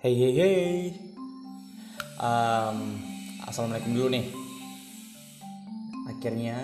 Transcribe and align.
Hey 0.00 0.16
hey 0.16 0.32
hey. 0.32 0.80
Um, 2.16 2.96
Assalamualaikum 3.44 3.92
dulu 3.92 4.08
nih. 4.16 4.32
Akhirnya 6.08 6.56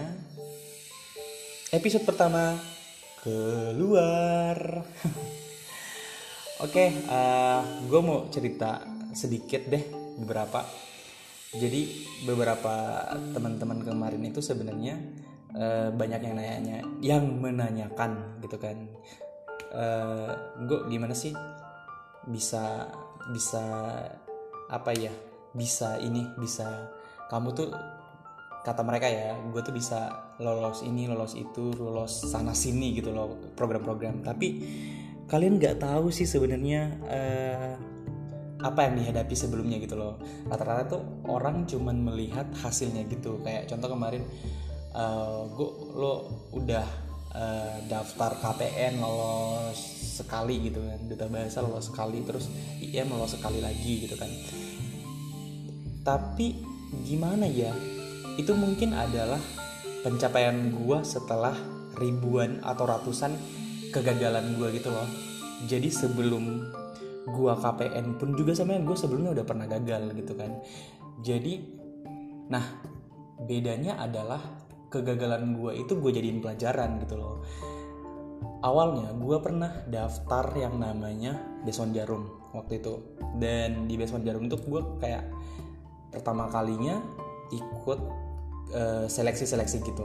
Episode 1.69 2.09
pertama 2.09 2.57
Keluar. 3.21 4.57
Oke 4.89 4.89
okay, 6.65 6.89
uh, 7.13 7.61
Gue 7.85 8.01
mau 8.01 8.25
cerita 8.33 8.81
sedikit 9.13 9.69
deh 9.69 9.85
Beberapa. 10.17 10.65
Jadi 11.53 12.09
beberapa 12.25 13.05
teman-teman 13.37 13.85
kemarin 13.85 14.33
itu 14.33 14.41
sebenarnya 14.41 14.97
uh, 15.53 15.93
Banyak 15.93 16.21
yang 16.25 16.41
nanya 16.41 16.81
Yang 17.05 17.25
menanyakan 17.37 18.41
gitu 18.41 18.57
kan. 18.57 18.81
Uh, 19.77 20.33
Gue 20.65 20.89
gimana 20.89 21.13
sih 21.13 21.37
bisa 22.25 22.89
bisa 23.33 23.63
apa 24.67 24.91
ya 24.95 25.15
bisa 25.57 25.97
ini 26.03 26.27
bisa 26.37 26.91
kamu 27.31 27.49
tuh 27.55 27.69
kata 28.67 28.83
mereka 28.83 29.07
ya 29.07 29.39
gue 29.39 29.63
tuh 29.63 29.71
bisa 29.71 30.11
lolos 30.43 30.83
ini 30.83 31.07
lolos 31.07 31.39
itu 31.39 31.71
lolos 31.79 32.27
sana 32.27 32.51
sini 32.51 32.99
gitu 32.99 33.15
loh 33.15 33.55
program-program. 33.55 34.27
Tapi 34.27 34.49
kalian 35.31 35.63
nggak 35.63 35.79
tahu 35.79 36.11
sih 36.11 36.27
sebenarnya 36.27 36.99
uh, 37.07 37.73
apa 38.67 38.91
yang 38.91 38.99
dihadapi 38.99 39.35
sebelumnya 39.39 39.79
gitu 39.79 39.95
loh. 39.95 40.19
Rata-rata 40.51 40.99
tuh 40.99 41.03
orang 41.31 41.63
cuman 41.71 42.11
melihat 42.11 42.51
hasilnya 42.59 43.07
gitu. 43.07 43.39
Kayak 43.47 43.71
contoh 43.71 43.95
kemarin 43.95 44.23
uh, 44.99 44.99
eh, 44.99 45.41
gue 45.55 45.71
lo 45.95 46.15
udah 46.51 47.06
uh, 47.37 47.77
daftar 47.87 48.33
KPN 48.41 48.99
lolos 48.99 49.77
sekali 50.17 50.73
gitu 50.73 50.81
kan 50.81 51.01
duta 51.05 51.29
bahasa 51.29 51.61
lolos 51.61 51.93
sekali 51.93 52.25
terus 52.25 52.49
IM 52.81 53.13
lolos 53.13 53.37
sekali 53.37 53.61
lagi 53.61 54.09
gitu 54.09 54.17
kan. 54.17 54.31
Tapi 56.01 56.57
gimana 57.05 57.45
ya 57.45 57.75
itu 58.41 58.57
mungkin 58.57 58.97
adalah 58.97 59.41
pencapaian 60.01 60.73
gua 60.73 61.05
setelah 61.05 61.53
ribuan 62.01 62.65
atau 62.65 62.89
ratusan 62.89 63.37
kegagalan 63.93 64.57
gua 64.57 64.73
gitu 64.73 64.89
loh. 64.89 65.09
Jadi 65.69 65.93
sebelum 65.93 66.65
gua 67.27 67.59
KPN 67.59 68.17
pun 68.23 68.39
juga 68.39 68.55
sama 68.55 68.79
gue 68.79 68.95
sebelumnya 68.95 69.35
udah 69.35 69.45
pernah 69.45 69.67
gagal 69.67 70.15
gitu 70.15 70.33
kan. 70.39 70.53
Jadi 71.27 71.59
nah 72.47 72.63
bedanya 73.43 73.99
adalah 73.99 74.66
kegagalan 75.01 75.57
gue 75.57 75.73
itu 75.85 75.93
gue 75.99 76.11
jadiin 76.15 76.41
pelajaran 76.41 77.01
gitu 77.03 77.17
loh. 77.19 77.43
Awalnya 78.65 79.15
gue 79.17 79.37
pernah 79.41 79.73
daftar 79.87 80.51
yang 80.57 80.81
namanya 80.81 81.39
Beson 81.63 81.93
Jarum 81.93 82.27
waktu 82.57 82.83
itu. 82.83 83.19
Dan 83.37 83.87
di 83.87 83.95
Beson 84.01 84.25
Jarum 84.25 84.49
itu 84.49 84.57
gue 84.59 84.83
kayak 85.01 85.29
pertama 86.11 86.49
kalinya 86.49 87.01
ikut 87.53 88.01
uh, 88.73 89.07
seleksi-seleksi 89.07 89.79
gitu. 89.85 90.05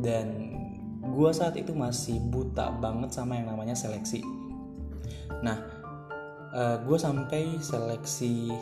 Dan 0.00 0.56
gue 1.02 1.30
saat 1.34 1.58
itu 1.58 1.74
masih 1.76 2.22
buta 2.22 2.72
banget 2.80 3.12
sama 3.12 3.36
yang 3.36 3.52
namanya 3.52 3.76
seleksi. 3.76 4.24
Nah 5.42 5.82
uh, 6.52 6.60
eh, 6.60 6.76
gue 6.84 6.98
sampai 7.00 7.42
seleksi 7.58 8.52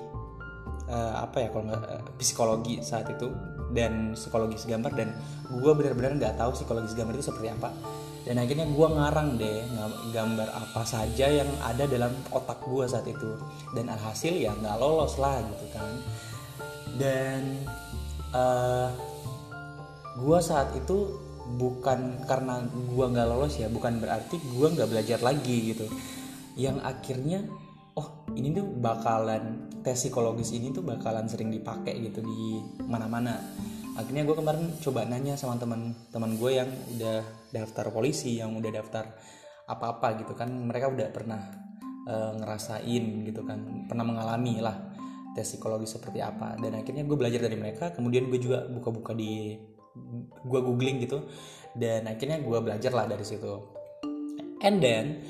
uh, 0.88 1.14
apa 1.22 1.46
ya 1.46 1.48
kalau 1.52 1.64
nggak 1.68 1.82
uh, 1.84 2.02
psikologi 2.16 2.80
saat 2.80 3.10
itu 3.10 3.28
dan 3.70 4.18
psikologis 4.18 4.66
gambar 4.66 4.92
dan 4.94 5.14
gue 5.50 5.72
benar-benar 5.74 6.18
nggak 6.18 6.34
tahu 6.38 6.50
psikologis 6.54 6.94
gambar 6.94 7.14
itu 7.18 7.26
seperti 7.26 7.48
apa. 7.50 7.70
Dan 8.20 8.36
akhirnya 8.36 8.68
gue 8.68 8.88
ngarang 9.00 9.40
deh 9.40 9.64
gambar 10.12 10.48
apa 10.52 10.82
saja 10.84 11.26
yang 11.26 11.48
ada 11.64 11.88
dalam 11.88 12.12
otak 12.30 12.60
gue 12.68 12.84
saat 12.84 13.06
itu. 13.08 13.38
Dan 13.72 13.88
alhasil 13.88 14.36
ya 14.36 14.52
nggak 14.52 14.76
lolos 14.76 15.16
lah 15.16 15.40
gitu 15.40 15.66
kan. 15.72 15.92
Dan 17.00 17.64
uh, 18.36 18.40
eh, 18.40 18.88
gue 20.20 20.38
saat 20.44 20.76
itu 20.76 21.16
bukan 21.56 22.22
karena 22.28 22.62
gue 22.70 23.06
nggak 23.10 23.26
lolos 23.26 23.58
ya 23.58 23.66
bukan 23.66 23.98
berarti 23.98 24.36
gue 24.38 24.66
nggak 24.68 24.90
belajar 24.90 25.18
lagi 25.24 25.72
gitu. 25.72 25.88
Yang 26.60 26.76
akhirnya 26.84 27.40
ini 28.36 28.54
tuh 28.54 28.66
bakalan 28.66 29.70
tes 29.80 29.96
psikologis 29.96 30.52
ini 30.52 30.70
tuh 30.70 30.84
bakalan 30.84 31.26
sering 31.26 31.48
dipakai 31.48 31.96
gitu 32.04 32.20
di 32.20 32.60
mana-mana. 32.86 33.40
Akhirnya 33.98 34.22
gue 34.22 34.36
kemarin 34.36 34.70
coba 34.78 35.04
nanya 35.08 35.34
sama 35.34 35.58
teman-teman 35.58 36.30
gue 36.38 36.50
yang 36.54 36.70
udah 36.96 37.20
daftar 37.50 37.90
polisi 37.90 38.38
yang 38.38 38.54
udah 38.54 38.70
daftar 38.70 39.04
apa-apa 39.66 40.22
gitu 40.22 40.32
kan. 40.36 40.48
Mereka 40.48 40.92
udah 40.92 41.08
pernah 41.10 41.40
e, 42.06 42.14
ngerasain 42.38 43.04
gitu 43.26 43.42
kan 43.42 43.88
pernah 43.90 44.04
mengalami 44.06 44.62
lah 44.62 44.76
tes 45.34 45.48
psikologi 45.50 45.90
seperti 45.90 46.22
apa. 46.22 46.54
Dan 46.60 46.78
akhirnya 46.78 47.02
gue 47.02 47.16
belajar 47.18 47.40
dari 47.42 47.56
mereka 47.58 47.90
kemudian 47.90 48.30
gue 48.30 48.38
juga 48.38 48.68
buka-buka 48.68 49.16
di 49.16 49.58
gue 50.46 50.60
googling 50.62 51.02
gitu. 51.02 51.26
Dan 51.74 52.06
akhirnya 52.06 52.38
gue 52.38 52.58
belajar 52.62 52.94
lah 52.94 53.10
dari 53.10 53.24
situ. 53.26 53.80
And 54.60 54.78
then 54.78 55.24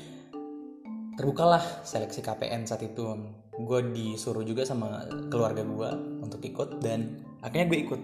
terbukalah 1.21 1.85
seleksi 1.85 2.25
KPN 2.25 2.65
saat 2.65 2.81
itu. 2.81 3.13
Gue 3.53 3.93
disuruh 3.93 4.41
juga 4.41 4.65
sama 4.65 5.05
keluarga 5.29 5.61
gue 5.61 5.89
untuk 6.17 6.41
ikut 6.41 6.81
dan 6.81 7.21
akhirnya 7.45 7.69
gue 7.69 7.79
ikut. 7.85 8.01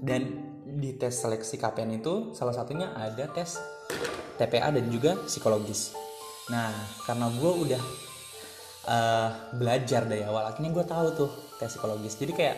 Dan 0.00 0.48
di 0.64 0.96
tes 0.96 1.12
seleksi 1.12 1.60
KPN 1.60 2.00
itu 2.00 2.32
salah 2.32 2.56
satunya 2.56 2.96
ada 2.96 3.28
tes 3.28 3.60
TPA 4.40 4.72
dan 4.72 4.88
juga 4.88 5.20
psikologis. 5.28 5.92
Nah 6.48 6.72
karena 7.04 7.28
gue 7.36 7.52
udah 7.68 7.82
uh, 8.88 9.30
belajar 9.52 10.08
dari 10.08 10.24
awal 10.24 10.48
akhirnya 10.48 10.72
gue 10.72 10.84
tahu 10.88 11.06
tuh 11.12 11.30
tes 11.60 11.68
psikologis. 11.68 12.16
Jadi 12.16 12.32
kayak 12.32 12.56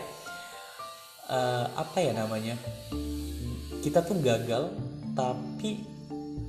uh, 1.34 1.66
apa 1.74 1.98
ya 1.98 2.14
namanya? 2.14 2.54
Kita 3.82 4.06
tuh 4.06 4.22
gagal 4.22 4.70
tapi 5.18 5.82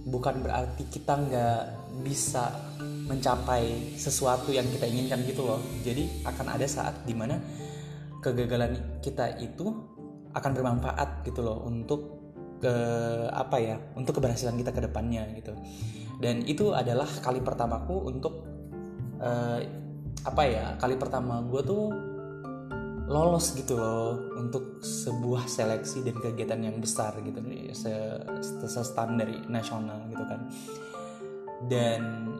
bukan 0.05 0.45
berarti 0.45 0.85
kita 0.93 1.17
nggak 1.17 1.63
bisa 2.05 2.53
mencapai 3.11 3.95
sesuatu 3.99 4.55
yang 4.55 4.63
kita 4.71 4.87
inginkan 4.87 5.27
gitu 5.27 5.43
loh. 5.43 5.59
Jadi 5.83 6.23
akan 6.23 6.55
ada 6.55 6.63
saat 6.63 7.03
di 7.03 7.11
mana 7.11 7.35
kegagalan 8.23 9.03
kita 9.03 9.35
itu 9.43 9.67
akan 10.31 10.51
bermanfaat 10.55 11.27
gitu 11.27 11.43
loh 11.43 11.67
untuk 11.67 12.21
ke 12.61 12.73
apa 13.33 13.57
ya 13.57 13.75
untuk 13.97 14.21
keberhasilan 14.21 14.55
kita 14.55 14.71
ke 14.71 14.81
depannya 14.87 15.27
gitu. 15.35 15.51
Dan 16.21 16.45
itu 16.47 16.71
adalah 16.71 17.09
kali 17.19 17.43
pertamaku 17.43 18.07
untuk 18.07 18.45
uh, 19.19 19.59
apa 20.21 20.43
ya 20.45 20.65
kali 20.77 20.95
pertama 21.01 21.41
gue 21.41 21.61
tuh 21.65 21.89
lolos 23.11 23.57
gitu 23.57 23.75
loh 23.75 24.31
untuk 24.39 24.79
sebuah 24.79 25.49
seleksi 25.49 26.05
dan 26.07 26.15
kegiatan 26.15 26.61
yang 26.63 26.77
besar 26.79 27.17
gitu 27.19 27.43
se, 27.75 27.91
se 28.39 28.81
standar 28.87 29.27
nasional 29.51 30.07
gitu 30.07 30.23
kan. 30.23 30.41
Dan 31.67 32.31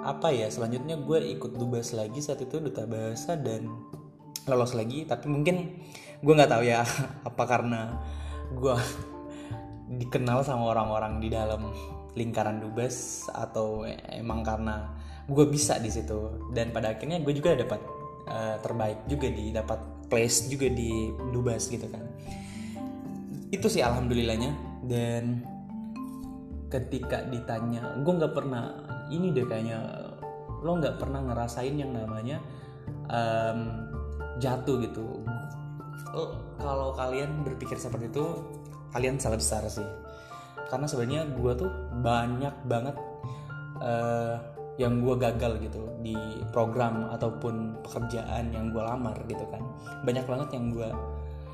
apa 0.00 0.32
ya 0.32 0.48
selanjutnya 0.48 0.96
gue 1.00 1.18
ikut 1.36 1.56
dubes 1.60 1.92
lagi 1.92 2.24
saat 2.24 2.40
itu 2.40 2.56
duta 2.60 2.88
bahasa 2.88 3.36
dan 3.36 3.68
lolos 4.48 4.72
lagi 4.72 5.04
tapi 5.04 5.28
mungkin 5.28 5.84
gue 6.20 6.32
nggak 6.32 6.50
tahu 6.50 6.62
ya 6.64 6.84
apa 7.28 7.42
karena 7.44 8.00
gue 8.56 8.74
dikenal 10.00 10.46
sama 10.46 10.72
orang-orang 10.72 11.20
di 11.20 11.28
dalam 11.28 11.70
lingkaran 12.14 12.58
dubes 12.58 13.28
atau 13.30 13.86
emang 14.10 14.42
karena 14.42 14.90
gue 15.30 15.46
bisa 15.46 15.78
di 15.78 15.90
situ. 15.90 16.50
Dan 16.50 16.74
pada 16.74 16.94
akhirnya 16.94 17.22
gue 17.22 17.34
juga 17.34 17.54
dapat 17.54 17.80
uh, 18.26 18.56
terbaik 18.58 19.06
juga 19.06 19.30
di 19.30 19.54
dapat 19.54 19.78
place 20.10 20.50
juga 20.50 20.66
di 20.66 21.14
dubes 21.30 21.70
gitu 21.70 21.86
kan. 21.86 22.02
Itu 23.54 23.70
sih 23.70 23.82
alhamdulillahnya. 23.82 24.82
Dan 24.86 25.46
ketika 26.70 27.26
ditanya 27.30 27.98
gue 28.02 28.12
nggak 28.14 28.34
pernah 28.34 28.74
ini 29.10 29.34
deh 29.34 29.46
kayaknya 29.46 29.99
lo 30.60 30.76
nggak 30.76 31.00
pernah 31.00 31.20
ngerasain 31.24 31.74
yang 31.76 31.92
namanya 31.92 32.38
um, 33.08 33.88
jatuh 34.40 34.80
gitu. 34.84 35.20
Oh, 36.10 36.34
kalau 36.58 36.90
kalian 36.96 37.46
berpikir 37.46 37.78
seperti 37.78 38.10
itu 38.10 38.24
kalian 38.90 39.20
salah 39.20 39.38
besar 39.38 39.62
sih. 39.70 39.86
Karena 40.70 40.86
sebenarnya 40.86 41.22
gue 41.34 41.52
tuh 41.58 41.70
banyak 42.02 42.54
banget 42.66 42.96
uh, 43.82 44.38
yang 44.78 45.04
gue 45.04 45.14
gagal 45.18 45.60
gitu 45.60 45.82
di 46.00 46.16
program 46.54 47.12
ataupun 47.12 47.84
pekerjaan 47.84 48.48
yang 48.54 48.72
gue 48.72 48.80
lamar 48.80 49.18
gitu 49.28 49.44
kan. 49.50 49.60
Banyak 50.06 50.24
banget 50.24 50.48
yang 50.56 50.72
gue 50.72 50.88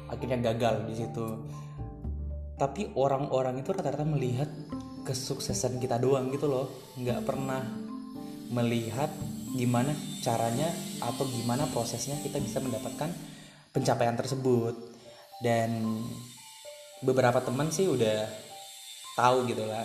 akhirnya 0.06 0.38
gagal 0.53 0.87
di 0.87 0.94
situ. 0.94 1.26
Tapi 2.56 2.97
orang-orang 2.97 3.61
itu 3.61 3.69
rata-rata 3.75 4.06
melihat 4.06 4.49
kesuksesan 5.05 5.76
kita 5.76 6.00
doang 6.00 6.32
gitu 6.32 6.49
loh. 6.49 6.67
Nggak 6.97 7.20
pernah 7.26 7.86
melihat 8.50 9.10
gimana 9.56 9.94
caranya 10.20 10.69
atau 11.00 11.25
gimana 11.26 11.64
prosesnya 11.70 12.19
kita 12.20 12.43
bisa 12.43 12.60
mendapatkan 12.60 13.10
pencapaian 13.72 14.16
tersebut. 14.16 14.75
Dan 15.40 16.00
beberapa 17.04 17.44
teman 17.44 17.69
sih 17.69 17.87
udah 17.87 18.25
tahu 19.16 19.48
gitu 19.48 19.64
lah. 19.69 19.84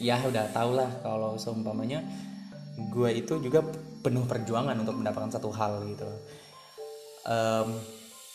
Ya 0.00 0.20
udah 0.24 0.48
tau 0.52 0.72
lah 0.76 0.88
kalau 1.04 1.36
seumpamanya 1.36 2.04
gue 2.78 3.10
itu 3.14 3.42
juga 3.42 3.64
penuh 4.00 4.24
perjuangan 4.24 4.78
untuk 4.78 4.96
mendapatkan 4.96 5.34
satu 5.34 5.50
hal 5.52 5.82
gitu. 5.88 6.08
Um, 7.28 7.76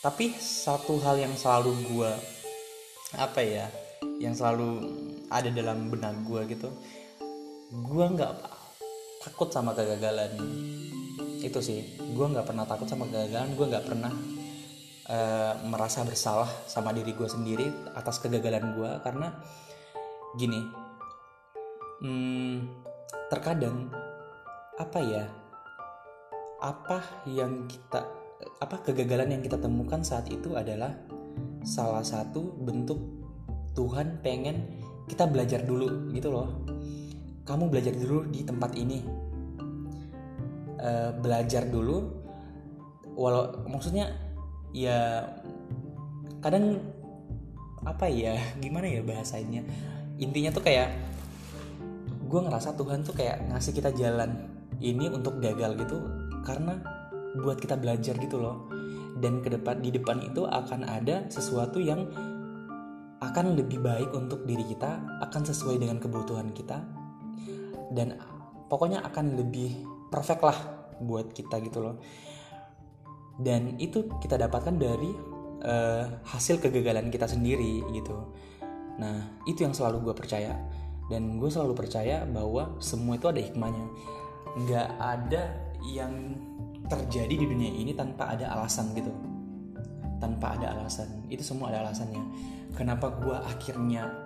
tapi 0.04 0.36
satu 0.36 1.00
hal 1.00 1.16
yang 1.16 1.32
selalu 1.32 1.72
gue 1.88 2.12
apa 3.16 3.40
ya 3.40 3.66
yang 4.20 4.36
selalu 4.36 4.84
ada 5.32 5.48
dalam 5.48 5.88
benak 5.88 6.12
gue 6.28 6.40
gitu 6.52 6.68
gue 7.72 8.06
nggak 8.12 8.32
takut 9.24 9.48
sama 9.48 9.72
kegagalan 9.72 10.36
itu 11.40 11.60
sih 11.64 11.80
gue 11.96 12.26
nggak 12.28 12.44
pernah 12.44 12.68
takut 12.68 12.84
sama 12.84 13.08
kegagalan 13.08 13.56
gue 13.56 13.66
nggak 13.72 13.86
pernah 13.88 14.12
uh, 15.08 15.52
merasa 15.64 16.04
bersalah 16.04 16.48
sama 16.68 16.92
diri 16.92 17.16
gue 17.16 17.28
sendiri 17.28 17.66
atas 17.96 18.20
kegagalan 18.20 18.76
gue 18.76 18.90
karena 19.00 19.32
gini 20.36 20.60
hmm, 22.04 22.56
terkadang 23.32 23.88
apa 24.76 25.00
ya 25.00 25.24
apa 26.60 27.24
yang 27.28 27.64
kita 27.64 28.04
apa 28.60 28.76
kegagalan 28.84 29.40
yang 29.40 29.42
kita 29.44 29.56
temukan 29.56 30.04
saat 30.04 30.28
itu 30.28 30.52
adalah 30.52 30.92
salah 31.64 32.04
satu 32.04 32.60
bentuk 32.60 33.00
Tuhan 33.72 34.20
pengen 34.20 34.84
kita 35.08 35.28
belajar 35.28 35.64
dulu 35.64 36.12
gitu 36.12 36.28
loh 36.28 36.73
kamu 37.44 37.68
belajar 37.68 37.92
dulu 37.92 38.28
di 38.28 38.40
tempat 38.42 38.72
ini. 38.76 39.04
Uh, 40.84 41.16
belajar 41.16 41.64
dulu 41.64 42.12
walau 43.16 43.64
maksudnya 43.64 44.12
ya 44.74 45.24
kadang 46.44 46.82
apa 47.88 48.04
ya 48.10 48.36
gimana 48.62 48.90
ya 48.90 49.00
bahasanya 49.00 49.64
intinya 50.20 50.52
tuh 50.52 50.60
kayak 50.60 50.92
gue 52.24 52.40
ngerasa 52.42 52.74
Tuhan 52.76 53.00
tuh 53.06 53.16
kayak 53.16 53.48
ngasih 53.48 53.72
kita 53.72 53.94
jalan 53.96 54.50
ini 54.82 55.08
untuk 55.08 55.38
gagal 55.38 55.78
gitu 55.78 56.02
karena 56.44 56.82
buat 57.40 57.58
kita 57.58 57.78
belajar 57.78 58.14
gitu 58.18 58.38
loh. 58.38 58.68
Dan 59.14 59.40
ke 59.40 59.48
depan 59.48 59.78
di 59.78 59.94
depan 59.94 60.18
itu 60.26 60.42
akan 60.42 60.90
ada 60.90 61.30
sesuatu 61.30 61.78
yang 61.78 62.10
akan 63.22 63.54
lebih 63.54 63.78
baik 63.78 64.10
untuk 64.10 64.42
diri 64.42 64.66
kita 64.66 65.00
akan 65.22 65.42
sesuai 65.46 65.78
dengan 65.78 66.02
kebutuhan 66.02 66.50
kita 66.50 67.03
dan 67.94 68.18
pokoknya 68.66 69.06
akan 69.06 69.38
lebih 69.38 69.86
perfect 70.10 70.42
lah 70.42 70.58
buat 70.98 71.30
kita 71.30 71.62
gitu 71.62 71.78
loh. 71.80 71.96
Dan 73.34 73.78
itu 73.82 74.06
kita 74.22 74.38
dapatkan 74.38 74.74
dari 74.78 75.10
uh, 75.66 76.04
hasil 76.26 76.62
kegagalan 76.62 77.10
kita 77.10 77.26
sendiri 77.26 77.82
gitu. 77.90 78.14
Nah 78.98 79.42
itu 79.46 79.66
yang 79.66 79.74
selalu 79.74 80.10
gue 80.10 80.14
percaya. 80.14 80.54
Dan 81.10 81.36
gue 81.36 81.50
selalu 81.50 81.74
percaya 81.76 82.24
bahwa 82.24 82.78
semua 82.78 83.18
itu 83.18 83.26
ada 83.26 83.42
hikmahnya. 83.42 83.86
Nggak 84.54 84.88
ada 84.98 85.42
yang 85.84 86.38
terjadi 86.86 87.34
di 87.34 87.46
dunia 87.48 87.70
ini 87.74 87.92
tanpa 87.92 88.38
ada 88.38 88.54
alasan 88.54 88.94
gitu. 88.94 89.10
Tanpa 90.22 90.54
ada 90.54 90.78
alasan. 90.78 91.26
Itu 91.26 91.42
semua 91.42 91.74
ada 91.74 91.90
alasannya. 91.90 92.22
Kenapa 92.78 93.10
gue 93.18 93.34
akhirnya 93.34 94.23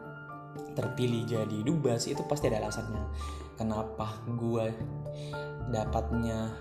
terpilih 0.76 1.26
jadi 1.26 1.58
dubas 1.66 2.06
itu 2.06 2.22
pasti 2.26 2.50
ada 2.50 2.62
alasannya. 2.66 3.02
Kenapa 3.58 4.22
gue 4.30 4.70
dapatnya 5.74 6.54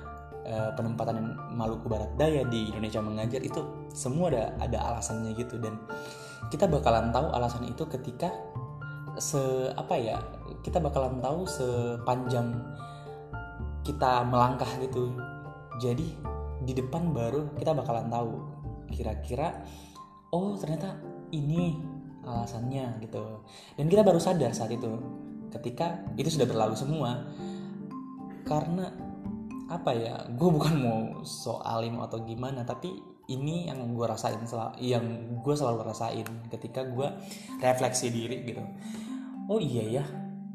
uh, 0.48 0.72
penempatan 0.74 1.38
Maluku 1.54 1.86
Barat 1.86 2.12
Daya 2.18 2.42
di 2.48 2.74
Indonesia 2.74 3.04
mengajar 3.04 3.42
itu 3.44 3.62
semua 3.94 4.34
ada 4.34 4.58
ada 4.58 4.78
alasannya 4.94 5.38
gitu. 5.38 5.62
Dan 5.62 5.78
kita 6.50 6.66
bakalan 6.66 7.14
tahu 7.14 7.28
alasan 7.34 7.68
itu 7.70 7.86
ketika 7.86 8.34
se 9.18 9.74
apa 9.74 9.98
ya 9.98 10.18
kita 10.62 10.78
bakalan 10.78 11.18
tahu 11.22 11.46
sepanjang 11.46 12.58
kita 13.86 14.26
melangkah 14.26 14.70
gitu. 14.82 15.14
Jadi 15.78 16.18
di 16.66 16.74
depan 16.74 17.14
baru 17.14 17.54
kita 17.54 17.78
bakalan 17.78 18.10
tahu 18.10 18.34
kira-kira 18.90 19.62
oh 20.34 20.58
ternyata 20.58 20.98
ini 21.32 21.97
alasannya 22.28 23.00
gitu. 23.00 23.48
Dan 23.80 23.88
kita 23.88 24.04
baru 24.04 24.20
sadar 24.20 24.52
saat 24.52 24.72
itu 24.76 25.00
ketika 25.48 26.04
itu 26.20 26.28
sudah 26.28 26.44
berlalu 26.44 26.76
semua 26.76 27.24
karena 28.44 28.92
apa 29.68 29.92
ya 29.96 30.16
gue 30.32 30.50
bukan 30.52 30.76
mau 30.80 31.00
soalim 31.28 32.00
atau 32.00 32.24
gimana 32.24 32.64
tapi 32.64 33.00
ini 33.28 33.68
yang 33.68 33.84
gue 33.92 34.06
rasain 34.08 34.40
yang 34.80 35.04
gue 35.44 35.56
selalu 35.56 35.84
rasain 35.84 36.28
ketika 36.48 36.88
gue 36.88 37.08
refleksi 37.60 38.08
diri 38.08 38.44
gitu. 38.48 38.64
Oh 39.52 39.60
iya 39.60 40.04
ya 40.04 40.06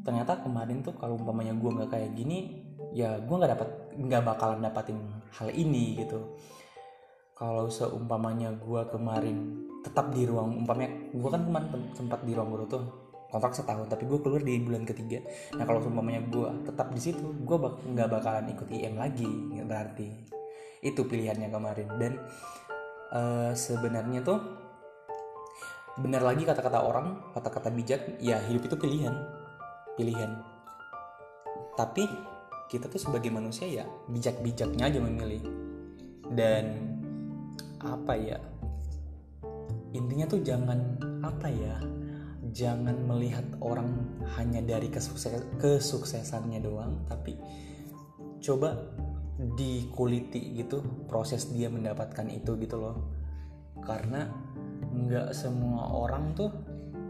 ternyata 0.03 0.41
kemarin 0.41 0.81
tuh 0.81 0.93
kalau 0.97 1.15
umpamanya 1.15 1.55
gue 1.55 1.69
nggak 1.69 1.89
kayak 1.89 2.11
gini 2.17 2.59
ya 2.93 3.17
gue 3.21 3.35
nggak 3.35 3.51
dapat 3.57 3.69
nggak 3.97 4.21
bakalan 4.25 4.59
dapatin 4.61 4.99
hal 5.33 5.49
ini 5.49 5.97
gitu 6.01 6.37
kalau 7.43 7.67
seumpamanya 7.67 8.55
gue 8.55 8.87
kemarin 8.87 9.67
tetap 9.83 10.15
di 10.15 10.23
ruang 10.23 10.63
umpamanya 10.63 11.11
gue 11.11 11.27
kan 11.27 11.43
kemarin 11.43 11.91
sempat 11.91 12.23
di 12.23 12.31
ruang 12.31 12.55
guru 12.55 12.63
tuh 12.71 12.83
kontrak 13.27 13.51
setahun 13.51 13.91
tapi 13.91 14.07
gue 14.07 14.15
keluar 14.23 14.39
di 14.39 14.63
bulan 14.63 14.87
ketiga. 14.87 15.19
Nah 15.59 15.67
kalau 15.67 15.83
seumpamanya 15.83 16.23
gue 16.31 16.71
tetap 16.71 16.95
di 16.95 17.01
situ 17.03 17.19
gue 17.43 17.57
bak 17.59 17.83
nggak 17.83 18.07
bakalan 18.07 18.47
ikut 18.47 18.67
IM 18.71 18.95
lagi 18.95 19.27
berarti. 19.59 20.07
Itu 20.79 21.03
pilihannya 21.03 21.51
kemarin. 21.51 21.87
Dan 21.99 22.13
uh, 23.11 23.51
sebenarnya 23.51 24.23
tuh 24.23 24.39
benar 25.99 26.23
lagi 26.23 26.47
kata-kata 26.47 26.79
orang 26.79 27.35
kata-kata 27.35 27.69
bijak 27.75 28.23
ya 28.23 28.39
hidup 28.39 28.71
itu 28.71 28.75
pilihan 28.79 29.19
pilihan. 29.99 30.31
Tapi 31.75 32.07
kita 32.71 32.87
tuh 32.87 33.03
sebagai 33.03 33.35
manusia 33.35 33.67
ya 33.67 33.83
bijak-bijaknya 34.07 34.87
aja 34.87 35.03
memilih. 35.03 35.43
Dan 36.31 36.92
apa 37.83 38.13
ya? 38.15 38.39
Intinya 39.93 40.25
tuh 40.25 40.41
jangan 40.41 40.79
apa 41.21 41.47
ya? 41.51 41.75
Jangan 42.53 43.07
melihat 43.09 43.45
orang 43.61 43.93
hanya 44.37 44.61
dari 44.61 44.87
kesukses 44.89 45.41
kesuksesannya 45.57 46.61
doang 46.61 47.01
tapi 47.09 47.33
coba 48.43 48.77
dikuliti 49.57 50.61
gitu 50.61 50.85
proses 51.09 51.49
dia 51.49 51.67
mendapatkan 51.67 52.27
itu 52.29 52.55
gitu 52.59 52.77
loh. 52.79 52.97
Karena 53.83 54.29
nggak 54.93 55.33
semua 55.33 55.89
orang 55.89 56.35
tuh 56.37 56.51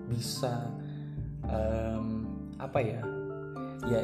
bisa 0.07 0.71
um, 1.45 2.27
apa 2.57 2.79
ya? 2.79 3.01
Ya 3.83 3.99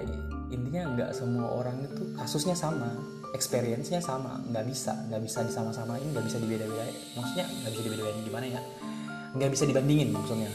intinya 0.50 0.92
nggak 0.98 1.12
semua 1.16 1.48
orang 1.62 1.88
itu 1.88 2.04
kasusnya 2.18 2.58
sama 2.58 3.19
experience-nya 3.34 4.02
sama. 4.02 4.42
Nggak 4.50 4.66
bisa 4.70 4.94
nggak 5.10 5.22
bisa 5.22 5.46
disama-samain 5.46 6.06
nggak 6.06 6.26
bisa 6.26 6.38
dibeda-bedain. 6.42 6.96
Maksudnya 7.18 7.46
nggak 7.46 7.72
bisa 7.74 7.84
dibeda-bedain 7.86 8.22
gimana 8.26 8.46
ya? 8.46 8.62
Nggak 9.38 9.50
bisa 9.54 9.64
dibandingin 9.70 10.10
maksudnya. 10.14 10.52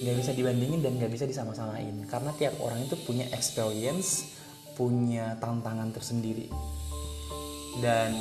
Nggak 0.00 0.16
bisa 0.16 0.30
dibandingin 0.32 0.80
dan 0.80 0.92
nggak 0.96 1.12
bisa 1.12 1.24
disama-samain. 1.28 1.94
Karena 2.08 2.30
tiap 2.34 2.54
orang 2.62 2.82
itu 2.84 2.96
punya 3.04 3.28
experience 3.30 4.38
punya 4.74 5.36
tantangan 5.38 5.92
tersendiri. 5.92 6.48
Dan 7.78 8.16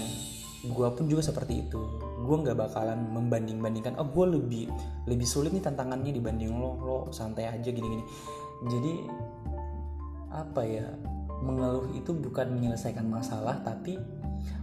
gue 0.59 0.87
pun 0.91 1.07
juga 1.07 1.23
seperti 1.23 1.63
itu. 1.63 1.79
Gue 2.19 2.35
nggak 2.43 2.57
bakalan 2.59 2.99
membanding-bandingkan 3.15 3.95
oh 3.95 4.07
gue 4.11 4.35
lebih 4.35 4.67
lebih 5.07 5.23
sulit 5.23 5.55
nih 5.55 5.63
tantangannya 5.63 6.11
dibanding 6.11 6.51
lo 6.51 6.75
lo 6.83 6.97
santai 7.15 7.47
aja 7.47 7.69
gini-gini. 7.71 8.03
Jadi 8.67 8.93
apa 10.29 10.61
ya 10.61 10.85
mengeluh 11.39 11.87
itu 11.95 12.11
bukan 12.11 12.51
menyelesaikan 12.51 13.07
masalah 13.07 13.59
tapi 13.63 13.99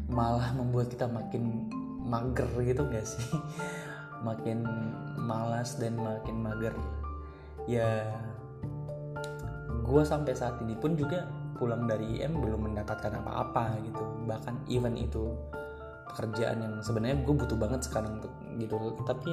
malah 0.06 0.54
membuat 0.54 0.92
kita 0.92 1.08
makin 1.08 1.66
mager 2.06 2.46
gitu 2.62 2.86
gak 2.86 3.06
sih? 3.06 3.26
Makin 4.26 4.64
malas 5.20 5.76
dan 5.76 6.00
makin 6.00 6.40
mager. 6.40 6.72
Ya 7.68 8.06
gue 9.86 10.02
sampai 10.02 10.34
saat 10.34 10.58
ini 10.64 10.74
pun 10.74 10.98
juga 10.98 11.28
pulang 11.56 11.86
dari 11.86 12.20
IM 12.20 12.40
belum 12.40 12.72
mendapatkan 12.72 13.12
apa-apa 13.22 13.76
gitu. 13.84 14.04
Bahkan 14.24 14.72
event 14.72 14.96
itu 14.96 15.24
pekerjaan 16.10 16.58
yang 16.64 16.74
sebenarnya 16.80 17.22
gue 17.22 17.34
butuh 17.34 17.58
banget 17.58 17.84
sekarang 17.84 18.18
untuk 18.18 18.32
gitu. 18.56 18.76
Tapi 19.04 19.32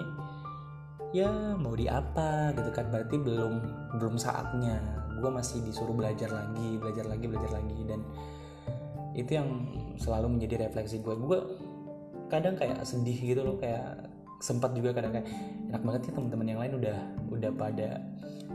ya 1.16 1.56
mau 1.56 1.74
di 1.78 1.88
apa 1.88 2.52
gitu 2.54 2.70
kan? 2.76 2.92
Berarti 2.92 3.16
belum 3.18 3.54
belum 3.98 4.16
saatnya 4.20 5.03
gue 5.24 5.32
masih 5.32 5.64
disuruh 5.64 5.96
belajar 5.96 6.28
lagi 6.28 6.76
belajar 6.76 7.08
lagi 7.08 7.26
belajar 7.32 7.52
lagi 7.56 7.80
dan 7.88 8.04
itu 9.16 9.32
yang 9.40 9.48
selalu 9.96 10.36
menjadi 10.36 10.68
refleksi 10.68 11.00
gue 11.00 11.16
gue 11.16 11.40
kadang 12.28 12.60
kayak 12.60 12.84
sedih 12.84 13.16
gitu 13.16 13.42
loh 13.46 13.56
kayak 13.56 14.12
sempat 14.44 14.76
juga 14.76 14.92
kadang 14.92 15.16
kayak 15.16 15.28
enak 15.72 15.82
banget 15.88 16.02
ya 16.04 16.12
teman-teman 16.20 16.48
yang 16.52 16.60
lain 16.60 16.74
udah 16.84 17.00
udah 17.32 17.52
pada 17.56 17.90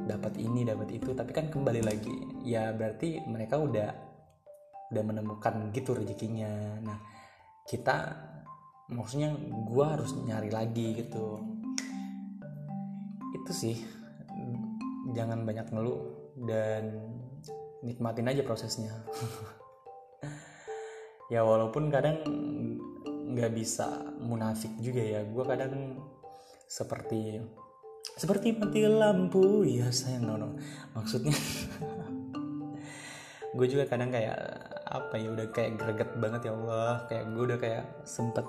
dapat 0.04 0.36
ini 0.36 0.68
dapat 0.68 0.88
itu. 1.00 1.16
Tapi 1.16 1.30
kan 1.32 1.48
kembali 1.48 1.80
lagi 1.80 2.12
ya 2.44 2.72
berarti 2.76 3.24
mereka 3.24 3.56
udah 3.56 3.88
udah 4.92 5.02
menemukan 5.04 5.72
gitu 5.72 5.96
rezekinya. 5.96 6.80
Nah 6.84 6.98
kita 7.64 7.96
maksudnya 8.92 9.32
gue 9.64 9.84
harus 9.84 10.12
nyari 10.16 10.52
lagi 10.52 10.92
gitu. 10.96 11.40
Itu 13.32 13.52
sih 13.56 13.76
jangan 15.16 15.48
banyak 15.48 15.72
ngeluh 15.72 16.17
dan 16.46 16.94
nikmatin 17.82 18.30
aja 18.30 18.42
prosesnya. 18.44 18.92
Ya 21.28 21.44
walaupun 21.44 21.92
kadang 21.92 22.24
nggak 23.36 23.52
bisa 23.52 24.00
munafik 24.16 24.72
juga 24.80 25.04
ya. 25.04 25.20
Gue 25.28 25.44
kadang 25.44 26.00
seperti 26.64 27.44
seperti 28.16 28.56
mati 28.56 28.88
lampu. 28.88 29.60
Ya 29.68 29.92
sayang 29.92 30.24
no, 30.24 30.40
no. 30.40 30.56
maksudnya 30.96 31.36
gue 33.60 33.66
juga 33.68 33.84
kadang 33.92 34.08
kayak 34.08 34.40
apa 34.88 35.20
ya 35.20 35.28
udah 35.28 35.46
kayak 35.52 35.76
greget 35.76 36.10
banget 36.16 36.48
ya 36.48 36.56
Allah. 36.56 37.04
Kayak 37.12 37.24
gue 37.36 37.44
udah 37.44 37.58
kayak 37.60 37.84
sempet 38.08 38.48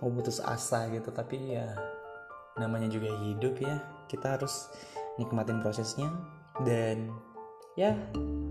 mau 0.00 0.08
putus 0.08 0.40
asa 0.40 0.88
gitu. 0.88 1.12
Tapi 1.12 1.52
ya 1.52 1.76
namanya 2.56 2.88
juga 2.88 3.12
hidup 3.28 3.60
ya. 3.60 3.76
Kita 4.08 4.40
harus 4.40 4.72
nikmatin 5.20 5.60
prosesnya 5.60 6.08
dan 6.64 7.12
ya 7.78 7.94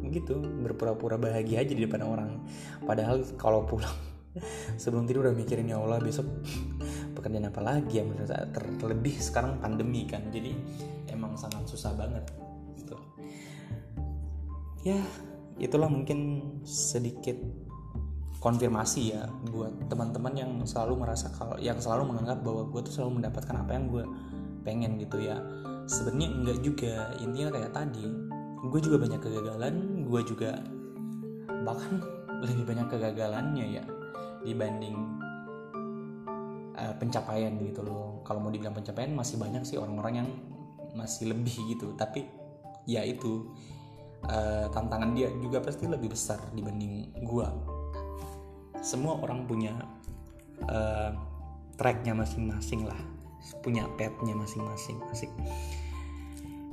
gitu. 0.07 0.39
Berpura-pura 0.39 1.19
bahagia 1.19 1.63
aja 1.63 1.73
di 1.73 1.83
depan 1.83 2.03
orang. 2.03 2.43
Padahal 2.83 3.23
kalau 3.35 3.67
pulang 3.67 3.93
sebelum 4.81 5.07
tidur 5.07 5.27
udah 5.27 5.35
mikirin 5.35 5.67
ya 5.67 5.81
Allah 5.81 5.99
besok 5.99 6.27
pekerjaan 7.15 7.49
apa 7.49 7.61
lagi 7.63 7.99
yang 7.99 8.13
terlebih 8.79 9.15
sekarang 9.19 9.59
pandemi 9.59 10.07
kan. 10.07 10.27
Jadi 10.31 10.55
emang 11.11 11.35
sangat 11.35 11.67
susah 11.67 11.91
banget 11.95 12.23
gitu. 12.79 12.95
Ya 14.85 15.01
itulah 15.57 15.89
mungkin 15.89 16.45
sedikit 16.63 17.35
konfirmasi 18.37 19.17
ya 19.17 19.25
buat 19.49 19.89
teman-teman 19.89 20.33
yang 20.37 20.51
selalu 20.63 21.01
merasa 21.01 21.33
kalau 21.33 21.57
yang 21.57 21.81
selalu 21.81 22.13
menganggap 22.13 22.45
bahwa 22.45 22.69
gue 22.69 22.81
tuh 22.85 22.93
selalu 22.93 23.21
mendapatkan 23.21 23.55
apa 23.57 23.71
yang 23.73 23.85
gue 23.89 24.05
pengen 24.61 25.01
gitu 25.01 25.17
ya 25.25 25.41
sebenarnya 25.87 26.29
enggak 26.29 26.59
juga. 26.61 26.93
Intinya 27.23 27.49
kayak 27.55 27.71
tadi 27.73 28.05
gue 28.57 28.79
juga 28.83 28.97
banyak 28.99 29.19
kegagalan 29.21 29.75
gue 30.03 30.21
juga 30.27 30.59
bahkan 31.63 32.03
lebih 32.45 32.63
banyak 32.67 32.87
kegagalannya 32.91 33.65
ya 33.79 33.83
dibanding 34.43 34.95
uh, 36.75 36.93
pencapaian 36.99 37.55
gitu 37.63 37.81
loh. 37.81 38.21
Kalau 38.27 38.43
mau 38.43 38.51
dibilang 38.51 38.75
pencapaian 38.75 39.15
masih 39.15 39.39
banyak 39.39 39.63
sih 39.63 39.79
orang-orang 39.79 40.23
yang 40.23 40.29
masih 40.93 41.31
lebih 41.31 41.55
gitu. 41.71 41.95
Tapi 41.95 42.27
ya 42.87 43.03
itu 43.07 43.51
uh, 44.27 44.67
tantangan 44.71 45.15
dia 45.15 45.31
juga 45.39 45.63
pasti 45.63 45.87
lebih 45.87 46.11
besar 46.11 46.39
dibanding 46.51 47.11
gue 47.23 47.47
semua 48.81 49.19
orang 49.19 49.43
punya 49.49 49.73
uh, 50.69 51.11
tracknya 51.75 52.13
masing-masing 52.13 52.85
lah 52.87 53.16
punya 53.61 53.87
petnya 53.95 54.33
masing-masing 54.35 54.97
asik. 55.11 55.31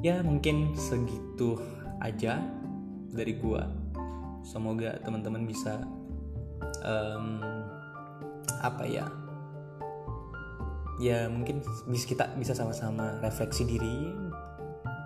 Ya 0.03 0.21
mungkin 0.21 0.75
segitu 0.77 1.57
aja 2.03 2.43
dari 3.15 3.39
gua. 3.39 3.71
Semoga 4.45 5.01
teman-teman 5.01 5.49
bisa 5.49 5.81
um, 6.85 7.41
apa 8.61 8.85
ya 8.85 9.07
ya 11.03 11.27
mungkin 11.27 11.59
bisa 11.91 12.07
kita 12.07 12.25
bisa 12.39 12.55
sama-sama 12.55 13.19
refleksi 13.19 13.67
diri 13.67 14.15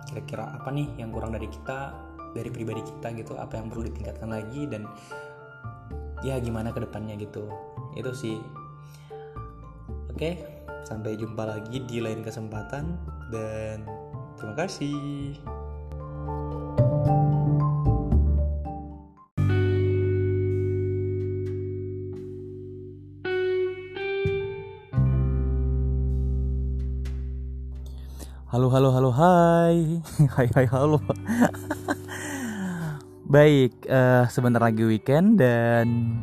kira-kira 0.05 0.53
apa 0.53 0.69
nih 0.69 0.85
yang 1.01 1.09
kurang 1.09 1.33
dari 1.33 1.49
kita 1.49 1.97
dari 2.37 2.49
pribadi 2.53 2.85
kita 2.85 3.09
gitu 3.17 3.33
apa 3.41 3.57
yang 3.57 3.73
perlu 3.73 3.89
ditingkatkan 3.89 4.29
lagi 4.29 4.69
dan 4.69 4.85
ya 6.21 6.37
gimana 6.37 6.69
ke 6.75 6.83
depannya 6.83 7.15
gitu. 7.15 7.47
Itu 7.95 8.11
sih. 8.13 8.37
Oke 10.11 10.58
sampai 10.89 11.13
jumpa 11.13 11.45
lagi 11.45 11.85
di 11.85 12.01
lain 12.01 12.25
kesempatan 12.25 12.97
dan 13.29 13.85
terima 14.41 14.57
kasih. 14.57 15.37
Halo 28.49 28.65
halo 28.73 28.89
halo 28.89 29.13
hai. 29.13 30.01
Hai 30.33 30.49
hai 30.57 30.65
halo. 30.65 30.97
Baik, 33.29 33.77
uh, 33.85 34.25
sebentar 34.25 34.57
lagi 34.57 34.81
weekend 34.81 35.37
dan 35.37 36.17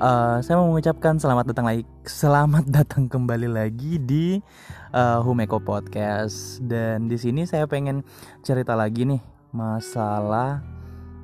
uh, 0.00 0.40
saya 0.40 0.56
mau 0.56 0.72
mengucapkan 0.72 1.20
selamat 1.20 1.52
datang 1.52 1.68
lagi, 1.68 1.84
selamat 2.06 2.70
datang 2.70 3.10
kembali 3.10 3.50
lagi 3.50 3.98
di 3.98 4.38
uh, 4.94 5.18
Humeko 5.26 5.58
Podcast. 5.58 6.62
Dan 6.62 7.10
di 7.10 7.18
sini 7.18 7.42
saya 7.50 7.66
pengen 7.66 8.06
cerita 8.46 8.78
lagi 8.78 9.02
nih 9.02 9.18
masalah 9.50 10.62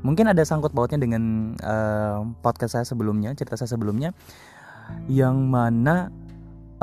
mungkin 0.02 0.26
ada 0.26 0.42
sangkut 0.42 0.74
pautnya 0.74 0.98
dengan 0.98 1.54
uh, 1.62 2.26
podcast 2.42 2.74
saya 2.74 2.86
sebelumnya, 2.86 3.30
cerita 3.38 3.54
saya 3.54 3.70
sebelumnya, 3.70 4.10
yang 5.06 5.46
mana 5.46 6.10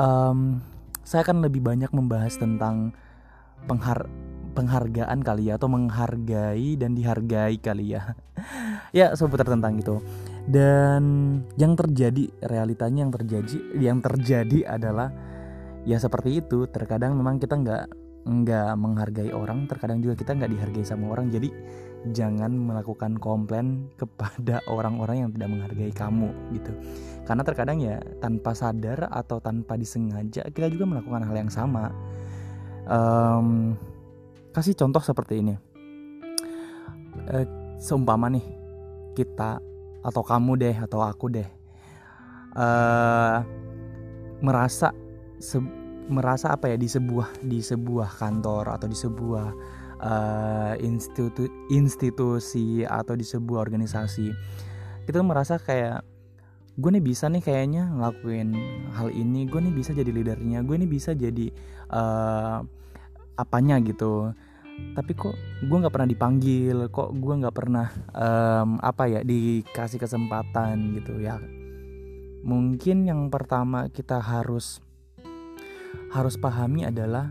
um, 0.00 0.64
saya 1.04 1.20
akan 1.20 1.44
lebih 1.44 1.60
banyak 1.60 1.92
membahas 1.92 2.40
tentang 2.40 2.96
penghar 3.68 4.08
penghargaan 4.56 5.20
kali 5.20 5.52
ya 5.52 5.60
atau 5.60 5.68
menghargai 5.68 6.74
dan 6.74 6.96
dihargai 6.96 7.60
kali 7.60 7.94
ya 7.94 8.16
ya 8.96 9.12
seputar 9.14 9.46
tentang 9.46 9.78
itu 9.78 10.00
dan 10.50 11.02
yang 11.54 11.78
terjadi 11.78 12.26
realitanya 12.42 13.06
yang 13.06 13.14
terjadi 13.14 13.58
yang 13.78 13.98
terjadi 14.02 14.66
adalah 14.66 15.14
ya 15.86 15.96
seperti 16.02 16.42
itu. 16.42 16.66
Terkadang 16.66 17.14
memang 17.14 17.38
kita 17.38 17.54
nggak 17.54 17.84
nggak 18.20 18.72
menghargai 18.76 19.32
orang 19.32 19.64
terkadang 19.64 20.04
juga 20.04 20.18
kita 20.18 20.34
nggak 20.34 20.50
dihargai 20.50 20.84
sama 20.84 21.14
orang. 21.14 21.30
Jadi 21.30 21.54
jangan 22.10 22.50
melakukan 22.50 23.14
komplain 23.22 23.94
kepada 23.94 24.58
orang-orang 24.74 25.26
yang 25.26 25.30
tidak 25.30 25.48
menghargai 25.54 25.92
kamu 25.94 26.30
gitu. 26.58 26.72
Karena 27.22 27.42
terkadang 27.46 27.78
ya 27.78 28.02
tanpa 28.18 28.50
sadar 28.50 29.06
atau 29.06 29.38
tanpa 29.38 29.78
disengaja 29.78 30.50
kita 30.50 30.66
juga 30.66 30.90
melakukan 30.90 31.30
hal 31.30 31.36
yang 31.46 31.52
sama. 31.52 31.94
Um, 32.90 33.78
kasih 34.50 34.74
contoh 34.74 34.98
seperti 34.98 35.46
ini. 35.46 35.54
E, 37.30 37.46
seumpama 37.78 38.26
nih 38.32 38.42
kita 39.14 39.69
atau 40.00 40.22
kamu 40.24 40.52
deh 40.56 40.76
atau 40.76 41.04
aku 41.04 41.28
deh 41.28 41.48
e, 42.56 42.66
merasa 44.40 44.96
se, 45.36 45.60
merasa 46.10 46.52
apa 46.52 46.72
ya 46.72 46.76
di 46.76 46.88
sebuah 46.90 47.44
di 47.44 47.60
sebuah 47.62 48.18
kantor 48.18 48.74
atau 48.74 48.88
di 48.90 48.98
sebuah 48.98 49.46
uh, 50.02 50.74
institu, 50.82 51.46
institusi 51.70 52.82
atau 52.82 53.14
di 53.14 53.22
sebuah 53.22 53.62
organisasi 53.62 54.28
kita 55.06 55.22
merasa 55.22 55.56
kayak 55.60 56.02
gue 56.80 56.90
nih 56.96 57.04
bisa 57.04 57.28
nih 57.28 57.44
kayaknya 57.44 57.92
ngelakuin 57.92 58.56
hal 58.96 59.12
ini 59.12 59.44
gue 59.46 59.60
nih 59.60 59.74
bisa 59.74 59.92
jadi 59.92 60.10
leadernya 60.10 60.64
gue 60.64 60.76
nih 60.80 60.90
bisa 60.90 61.12
jadi 61.12 61.52
uh, 61.92 62.64
apanya 63.36 63.80
gitu 63.84 64.32
tapi 64.90 65.14
kok 65.14 65.34
gue 65.62 65.76
nggak 65.80 65.94
pernah 65.94 66.10
dipanggil 66.10 66.90
kok 66.90 67.14
gue 67.14 67.34
nggak 67.40 67.54
pernah 67.54 67.86
um, 68.10 68.76
apa 68.82 69.06
ya 69.06 69.20
dikasih 69.22 70.02
kesempatan 70.02 70.98
gitu 70.98 71.22
ya. 71.22 71.38
Mungkin 72.40 73.04
yang 73.06 73.28
pertama 73.28 73.92
kita 73.92 74.18
harus 74.18 74.80
harus 76.10 76.34
pahami 76.34 76.88
adalah 76.88 77.30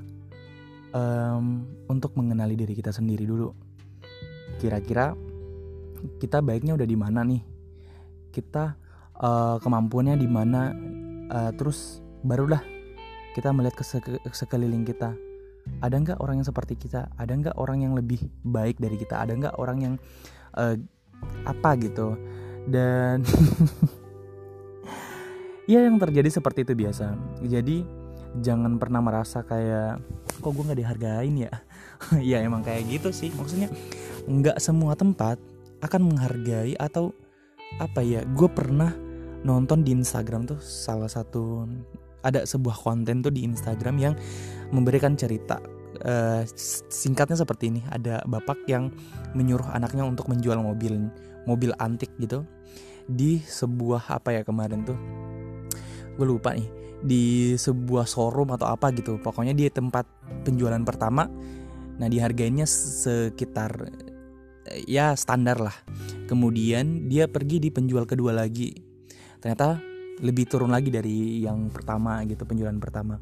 um, 0.96 1.68
untuk 1.92 2.16
mengenali 2.16 2.56
diri 2.56 2.74
kita 2.74 2.96
sendiri 2.96 3.28
dulu. 3.28 3.52
Kira-kira 4.58 5.14
kita 6.18 6.40
baiknya 6.40 6.80
udah 6.80 6.88
di 6.88 6.98
mana 6.98 7.22
nih? 7.28 7.44
Kita 8.32 8.78
uh, 9.20 9.58
kemampuannya 9.60 10.16
di 10.16 10.30
mana? 10.30 10.72
Uh, 11.30 11.52
terus 11.54 12.02
barulah 12.26 12.64
kita 13.38 13.54
melihat 13.54 13.78
ke 13.78 13.86
sekeliling 14.34 14.82
kita 14.82 15.14
ada 15.80 15.96
nggak 15.96 16.20
orang 16.20 16.42
yang 16.42 16.48
seperti 16.48 16.76
kita? 16.76 17.12
Ada 17.16 17.34
nggak 17.36 17.56
orang 17.56 17.86
yang 17.86 17.94
lebih 17.96 18.20
baik 18.44 18.82
dari 18.82 19.00
kita? 19.00 19.22
Ada 19.24 19.34
nggak 19.36 19.56
orang 19.62 19.78
yang 19.80 19.94
uh, 20.58 20.76
apa 21.48 21.70
gitu? 21.80 22.20
Dan 22.68 23.24
ya 25.72 25.80
yang 25.86 25.98
terjadi 26.02 26.30
seperti 26.30 26.68
itu 26.68 26.74
biasa. 26.76 27.16
Jadi 27.46 27.86
jangan 28.44 28.78
pernah 28.78 29.02
merasa 29.02 29.42
kayak 29.42 30.02
kok 30.40 30.52
gue 30.52 30.64
nggak 30.68 30.80
dihargain 30.80 31.36
ya? 31.36 31.54
Ya 32.24 32.40
emang 32.40 32.64
kayak 32.64 32.88
gitu 32.88 33.12
sih. 33.12 33.32
Maksudnya 33.36 33.68
nggak 34.28 34.60
semua 34.64 34.96
tempat 34.96 35.36
akan 35.80 36.12
menghargai 36.12 36.76
atau 36.76 37.16
apa 37.80 38.02
ya 38.02 38.26
gue 38.26 38.50
pernah 38.50 38.92
nonton 39.46 39.86
di 39.86 39.96
Instagram 39.96 40.50
tuh 40.50 40.60
salah 40.60 41.08
satu 41.08 41.64
ada 42.20 42.44
sebuah 42.44 42.76
konten 42.76 43.24
tuh 43.24 43.32
di 43.32 43.48
Instagram 43.48 43.96
yang 44.00 44.14
memberikan 44.72 45.18
cerita. 45.18 45.62
Uh, 46.00 46.46
singkatnya 46.90 47.36
seperti 47.36 47.74
ini. 47.74 47.82
Ada 47.90 48.24
bapak 48.26 48.66
yang 48.70 48.94
menyuruh 49.36 49.68
anaknya 49.74 50.06
untuk 50.06 50.30
menjual 50.30 50.58
mobil 50.62 51.10
mobil 51.44 51.72
antik 51.82 52.14
gitu. 52.22 52.46
Di 53.10 53.42
sebuah 53.42 54.14
apa 54.14 54.38
ya 54.38 54.42
kemarin 54.46 54.86
tuh 54.86 54.98
gue 56.16 56.26
lupa 56.26 56.54
nih. 56.54 56.70
Di 57.00 57.56
sebuah 57.56 58.06
showroom 58.06 58.54
atau 58.54 58.70
apa 58.70 58.92
gitu. 58.94 59.18
Pokoknya 59.20 59.56
di 59.56 59.68
tempat 59.72 60.06
penjualan 60.46 60.82
pertama. 60.86 61.26
Nah 62.00 62.08
dihargainya 62.08 62.64
sekitar 62.70 63.92
ya 64.86 65.18
standar 65.18 65.58
lah. 65.58 65.76
Kemudian 66.30 67.10
dia 67.10 67.26
pergi 67.26 67.58
di 67.58 67.74
penjual 67.74 68.06
kedua 68.06 68.32
lagi. 68.32 68.72
Ternyata 69.42 69.82
lebih 70.20 70.46
turun 70.52 70.70
lagi 70.70 70.92
dari 70.92 71.48
yang 71.48 71.72
pertama 71.72 72.20
gitu 72.28 72.44
penjualan 72.44 72.76
pertama 72.76 73.16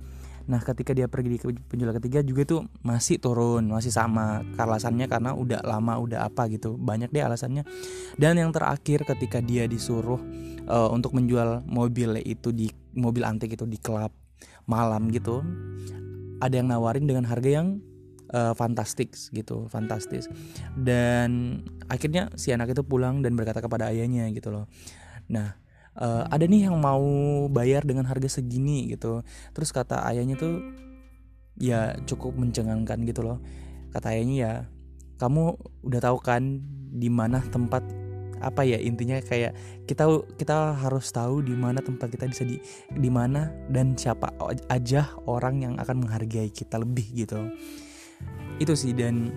Nah 0.47 0.63
ketika 0.63 0.95
dia 0.95 1.11
pergi 1.11 1.35
di 1.35 1.39
penjual 1.39 1.91
ketiga 1.99 2.23
juga 2.23 2.47
tuh 2.47 2.61
masih 2.83 3.19
turun 3.19 3.67
masih 3.67 3.91
sama. 3.91 4.43
Alasannya 4.55 5.05
karena 5.11 5.35
udah 5.35 5.63
lama 5.63 5.99
udah 5.99 6.27
apa 6.27 6.47
gitu. 6.47 6.79
Banyak 6.79 7.11
deh 7.11 7.23
alasannya. 7.23 7.67
Dan 8.15 8.39
yang 8.39 8.51
terakhir 8.55 9.03
ketika 9.03 9.43
dia 9.43 9.67
disuruh 9.67 10.19
uh, 10.67 10.89
untuk 10.91 11.15
menjual 11.15 11.67
mobil 11.67 12.19
itu 12.23 12.55
di 12.55 12.71
mobil 12.95 13.23
antik 13.27 13.55
itu 13.55 13.67
di 13.67 13.77
klub 13.79 14.11
malam 14.67 15.07
gitu 15.09 15.39
ada 16.37 16.53
yang 16.59 16.69
nawarin 16.69 17.09
dengan 17.09 17.25
harga 17.25 17.49
yang 17.49 17.81
uh, 18.33 18.53
fantastik 18.53 19.13
gitu 19.33 19.65
fantastis. 19.71 20.29
Dan 20.77 21.61
akhirnya 21.89 22.29
si 22.37 22.53
anak 22.53 22.73
itu 22.75 22.85
pulang 22.85 23.25
dan 23.25 23.33
berkata 23.33 23.63
kepada 23.63 23.89
ayahnya 23.89 24.29
gitu 24.31 24.53
loh. 24.53 24.65
Nah 25.31 25.57
uh, 25.97 26.23
ada 26.29 26.45
nih 26.45 26.69
yang 26.69 26.77
mau 26.77 27.03
bayar 27.49 27.83
dengan 27.83 28.05
harga 28.05 28.39
segini 28.39 28.93
gitu. 28.93 29.25
Terus 29.51 29.73
kata 29.73 30.05
ayahnya 30.07 30.37
tuh 30.37 30.61
ya 31.57 31.97
cukup 32.05 32.37
mencengangkan 32.37 33.01
gitu 33.03 33.25
loh. 33.25 33.41
Kata 33.91 34.13
ayahnya 34.13 34.35
ya 34.37 34.51
kamu 35.17 35.57
udah 35.83 36.01
tahu 36.01 36.17
kan 36.21 36.61
di 36.93 37.09
mana 37.09 37.41
tempat 37.41 37.81
apa 38.37 38.61
ya 38.61 38.77
intinya? 38.77 39.17
Kayak 39.17 39.57
kita 39.89 40.05
kita 40.37 40.77
harus 40.77 41.09
tahu 41.09 41.41
di 41.41 41.57
mana 41.57 41.81
tempat 41.81 42.13
kita 42.13 42.29
bisa 42.29 42.45
di 42.45 42.61
di 42.93 43.09
mana 43.09 43.49
dan 43.73 43.97
siapa 43.97 44.29
aja 44.69 45.09
orang 45.25 45.65
yang 45.65 45.73
akan 45.81 46.05
menghargai 46.05 46.53
kita 46.53 46.77
lebih 46.77 47.25
gitu. 47.25 47.49
Itu 48.61 48.77
sih 48.77 48.93
dan 48.93 49.33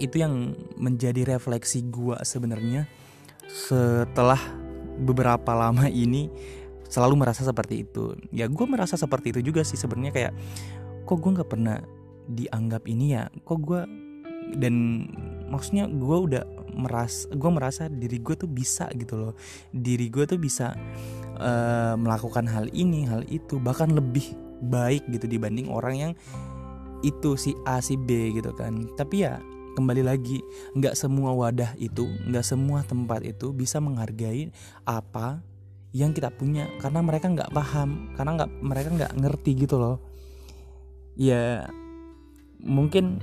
itu 0.00 0.24
yang 0.24 0.56
menjadi 0.80 1.36
refleksi 1.36 1.84
gua 1.92 2.24
sebenarnya 2.24 2.88
setelah 3.52 4.40
beberapa 5.02 5.52
lama 5.52 5.90
ini 5.90 6.30
selalu 6.92 7.24
merasa 7.24 7.42
seperti 7.42 7.82
itu. 7.88 8.14
Ya 8.30 8.46
gue 8.46 8.66
merasa 8.68 9.00
seperti 9.00 9.32
itu 9.32 9.52
juga 9.52 9.64
sih 9.64 9.80
sebenarnya 9.80 10.12
kayak 10.12 10.32
kok 11.08 11.18
gue 11.18 11.30
nggak 11.40 11.50
pernah 11.50 11.80
dianggap 12.28 12.84
ini 12.86 13.16
ya? 13.16 13.26
Kok 13.42 13.58
gue 13.64 13.80
dan 14.60 15.08
maksudnya 15.48 15.88
gue 15.88 16.18
udah 16.28 16.44
meras 16.72 17.28
gue 17.28 17.50
merasa 17.52 17.88
diri 17.88 18.20
gue 18.20 18.34
tuh 18.36 18.48
bisa 18.48 18.88
gitu 18.92 19.16
loh. 19.16 19.34
Diri 19.72 20.12
gue 20.12 20.24
tuh 20.28 20.36
bisa 20.36 20.76
uh, 21.40 21.94
melakukan 21.96 22.44
hal 22.48 22.68
ini 22.72 23.08
hal 23.08 23.24
itu 23.28 23.56
bahkan 23.56 23.92
lebih 23.92 24.36
baik 24.62 25.08
gitu 25.10 25.26
dibanding 25.26 25.72
orang 25.72 25.94
yang 25.98 26.12
itu 27.02 27.34
si 27.34 27.56
A 27.66 27.82
si 27.82 27.98
B 27.98 28.36
gitu 28.36 28.54
kan. 28.54 28.88
Tapi 28.94 29.26
ya 29.26 29.42
kembali 29.72 30.02
lagi 30.04 30.44
nggak 30.76 30.94
semua 30.94 31.32
wadah 31.32 31.72
itu 31.80 32.04
nggak 32.28 32.44
semua 32.44 32.84
tempat 32.84 33.24
itu 33.24 33.50
bisa 33.56 33.80
menghargai 33.80 34.52
apa 34.84 35.40
yang 35.92 36.16
kita 36.16 36.32
punya 36.32 36.68
karena 36.80 37.04
mereka 37.04 37.28
nggak 37.28 37.52
paham 37.52 38.12
karena 38.16 38.30
nggak 38.42 38.50
mereka 38.64 38.88
nggak 38.92 39.12
ngerti 39.20 39.50
gitu 39.64 39.76
loh. 39.76 39.96
Ya 41.16 41.68
mungkin 42.64 43.20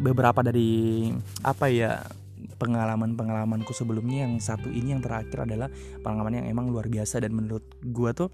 beberapa 0.00 0.40
dari 0.40 1.12
apa 1.44 1.68
ya 1.68 2.02
pengalaman 2.56 3.18
pengalamanku 3.18 3.76
sebelumnya 3.76 4.24
yang 4.24 4.40
satu 4.40 4.72
ini 4.72 4.96
yang 4.96 5.02
terakhir 5.04 5.44
adalah 5.44 5.68
pengalaman 6.00 6.42
yang 6.42 6.46
emang 6.48 6.72
luar 6.72 6.88
biasa 6.88 7.20
dan 7.20 7.36
menurut 7.36 7.62
gue 7.84 8.10
tuh 8.16 8.30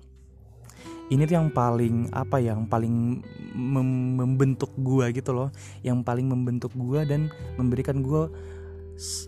ini 1.10 1.26
tuh 1.26 1.36
yang 1.42 1.50
paling 1.50 2.06
apa 2.14 2.38
ya, 2.38 2.54
yang 2.54 2.70
paling 2.70 3.18
mem 3.52 4.14
membentuk 4.14 4.70
gua 4.78 5.10
gitu 5.10 5.34
loh. 5.34 5.50
Yang 5.82 6.06
paling 6.06 6.26
membentuk 6.30 6.70
gua 6.78 7.02
dan 7.02 7.28
memberikan 7.58 7.98
gua 8.00 8.30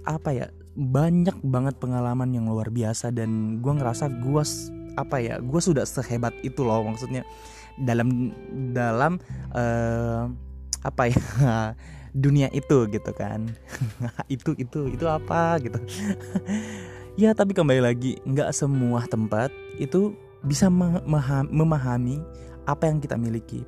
apa 0.07 0.31
ya 0.31 0.47
banyak 0.79 1.37
banget 1.43 1.75
pengalaman 1.83 2.31
yang 2.33 2.47
luar 2.47 2.71
biasa 2.71 3.11
dan 3.11 3.59
gua 3.59 3.83
ngerasa 3.83 4.09
gua 4.23 4.47
apa 4.95 5.17
ya 5.19 5.43
gua 5.43 5.59
sudah 5.59 5.83
sehebat 5.83 6.33
itu 6.47 6.63
loh 6.63 6.87
maksudnya. 6.87 7.27
Dalam 7.75 8.31
dalam 8.71 9.19
uh, 9.51 10.31
apa 10.87 11.03
ya 11.11 11.19
dunia 12.15 12.47
itu 12.55 12.87
gitu 12.95 13.11
kan. 13.11 13.51
Itu 14.33 14.55
itu 14.55 14.87
itu 14.87 15.05
apa 15.11 15.59
gitu. 15.59 15.83
Ya 17.13 17.37
tapi 17.37 17.53
kembali 17.53 17.85
lagi 17.85 18.17
nggak 18.25 18.57
semua 18.57 19.05
tempat 19.05 19.53
itu 19.77 20.17
bisa 20.43 20.67
memahami 20.71 22.23
apa 22.67 22.87
yang 22.87 22.99
kita 23.03 23.19
miliki. 23.19 23.63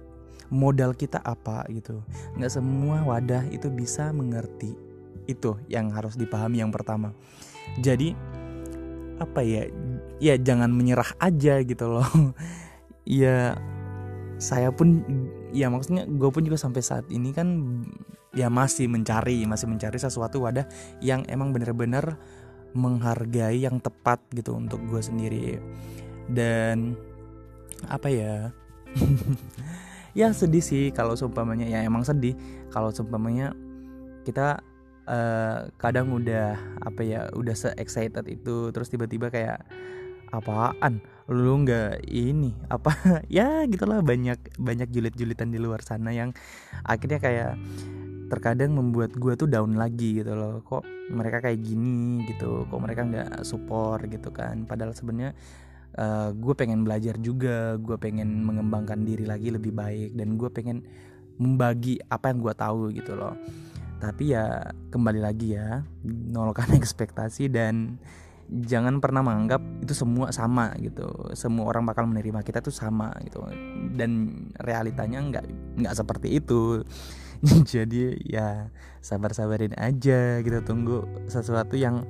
Modal 0.52 0.94
kita 0.94 1.18
apa 1.24 1.66
gitu. 1.72 2.02
Nggak 2.38 2.52
semua 2.52 3.02
wadah 3.02 3.42
itu 3.50 3.72
bisa 3.72 4.12
mengerti 4.14 4.76
itu 5.24 5.56
yang 5.72 5.88
harus 5.90 6.14
dipahami 6.14 6.60
yang 6.60 6.70
pertama. 6.70 7.16
Jadi 7.80 8.12
apa 9.18 9.40
ya 9.46 9.70
ya 10.18 10.34
jangan 10.37 10.70
menyerah 10.70 11.16
aja 11.18 11.62
gitu 11.62 12.00
loh. 12.00 12.08
Ya 13.04 13.60
saya 14.40 14.72
pun 14.72 15.04
ya 15.52 15.68
maksudnya 15.68 16.08
gue 16.08 16.30
pun 16.32 16.40
juga 16.40 16.56
sampai 16.56 16.80
saat 16.80 17.04
ini 17.12 17.37
kan 17.37 17.46
ya 18.32 18.50
masih 18.50 18.88
mencari 18.90 19.44
masih 19.44 19.68
mencari 19.68 20.00
sesuatu 20.00 20.42
wadah 20.42 20.64
yang 21.04 21.20
emang 21.28 21.52
bener-bener 21.52 22.18
menghargai 22.74 23.62
yang 23.62 23.78
tepat 23.78 24.18
gitu 24.34 24.58
untuk 24.58 24.82
gue 24.88 24.98
sendiri 24.98 25.62
dan 26.30 26.96
apa 27.88 28.08
ya? 28.08 28.34
Ya 30.14 30.30
sedih 30.30 30.62
sih 30.62 30.94
kalau 30.94 31.18
seumpamanya 31.18 31.66
ya 31.66 31.82
emang 31.82 32.06
sedih. 32.06 32.38
Kalau 32.70 32.94
seumpamanya 32.94 33.50
kita 34.22 34.62
uh, 35.10 35.66
kadang 35.74 36.14
udah 36.14 36.54
apa 36.87 37.02
ya 37.02 37.26
udah 37.34 37.50
se 37.58 37.74
excited 37.74 38.22
itu 38.30 38.70
terus 38.70 38.87
tiba-tiba 38.94 39.26
kayak 39.26 39.66
apaan? 40.30 41.02
Lu 41.26 41.66
nggak 41.66 42.06
ini 42.06 42.54
apa? 42.70 42.94
Ya 43.26 43.66
gitulah 43.66 44.06
banyak 44.06 44.38
banyak 44.54 44.94
julit-julitan 44.94 45.50
di 45.50 45.58
luar 45.58 45.82
sana 45.82 46.14
yang 46.14 46.30
akhirnya 46.87 47.18
kayak 47.18 47.52
terkadang 48.30 48.70
membuat 48.78 49.18
gue 49.18 49.34
tuh 49.34 49.50
down 49.50 49.74
lagi 49.74 50.22
gitu 50.22 50.30
loh. 50.30 50.62
Kok 50.62 51.10
mereka 51.10 51.42
kayak 51.42 51.58
gini 51.58 52.22
gitu 52.30 52.70
kok 52.70 52.78
mereka 52.78 53.02
nggak 53.02 53.30
support 53.42 54.06
gitu 54.06 54.30
kan. 54.30 54.62
Padahal 54.62 54.94
sebenarnya 54.94 55.34
uh, 55.98 56.02
eh, 56.02 56.28
gue 56.35 56.54
pengen 56.54 56.83
belajar 56.83 57.18
juga 57.18 57.78
gue 57.78 57.96
pengen 57.98 58.42
mengembangkan 58.42 59.02
diri 59.02 59.24
lagi 59.26 59.50
lebih 59.50 59.74
baik 59.74 60.14
dan 60.18 60.35
gue 60.38 60.50
pengen 60.50 60.83
membagi 61.38 61.98
apa 62.07 62.30
yang 62.30 62.38
gue 62.42 62.54
tahu 62.54 62.83
gitu 62.94 63.12
loh. 63.18 63.35
Tapi 63.98 64.37
ya 64.37 64.61
kembali 64.90 65.20
lagi 65.22 65.57
ya 65.57 65.83
nolkan 66.07 66.74
ekspektasi 66.80 67.50
dan 67.50 67.98
jangan 68.44 69.00
pernah 69.00 69.24
menganggap 69.24 69.62
itu 69.80 69.94
semua 69.96 70.30
sama 70.30 70.74
gitu. 70.78 71.09
Semua 71.35 71.70
orang 71.72 71.88
bakal 71.88 72.07
menerima 72.07 72.44
kita 72.44 72.61
tuh 72.61 72.74
sama 72.74 73.11
gitu. 73.24 73.42
Dan 73.94 74.44
realitanya 74.61 75.18
nggak 75.22 75.46
nggak 75.80 75.94
seperti 75.96 76.38
itu. 76.38 76.85
Jadi 77.72 78.14
ya 78.28 78.68
sabar-sabarin 79.00 79.74
aja 79.78 80.38
gitu. 80.44 80.59
Tunggu 80.62 81.07
sesuatu 81.26 81.74
yang 81.74 82.04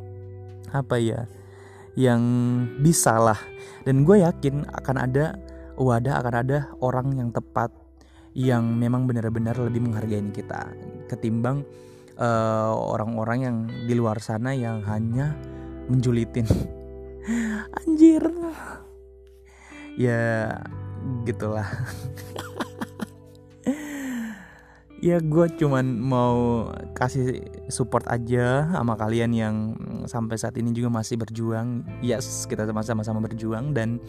apa 0.74 0.98
ya 0.98 1.30
yang 1.94 2.22
bisa 2.82 3.14
lah 3.18 3.38
dan 3.86 4.02
gue 4.02 4.22
yakin 4.22 4.66
akan 4.66 4.96
ada 4.98 5.38
wadah 5.78 6.22
akan 6.22 6.34
ada 6.42 6.58
orang 6.82 7.14
yang 7.14 7.30
tepat 7.30 7.70
yang 8.34 8.74
memang 8.74 9.06
benar-benar 9.06 9.54
lebih 9.62 9.86
menghargai 9.86 10.22
kita 10.34 10.74
ketimbang 11.06 11.62
eh, 12.18 12.72
orang-orang 12.74 13.38
uh, 13.38 13.44
yang 13.46 13.56
di 13.86 13.94
luar 13.94 14.18
sana 14.18 14.50
yang 14.58 14.82
hanya 14.90 15.38
menjulitin. 15.86 16.46
Anjir. 17.78 18.26
Ya 19.94 20.50
gitulah 21.22 21.68
ya 25.04 25.20
gue 25.20 25.46
cuman 25.60 25.84
mau 26.00 26.72
kasih 26.96 27.44
support 27.68 28.08
aja 28.08 28.72
sama 28.72 28.96
kalian 28.96 29.36
yang 29.36 29.56
sampai 30.08 30.40
saat 30.40 30.56
ini 30.56 30.72
juga 30.72 30.88
masih 30.88 31.20
berjuang. 31.20 31.84
Yes 32.00 32.48
kita 32.48 32.64
sama-sama 32.64 33.20
berjuang 33.20 33.76
dan 33.76 34.00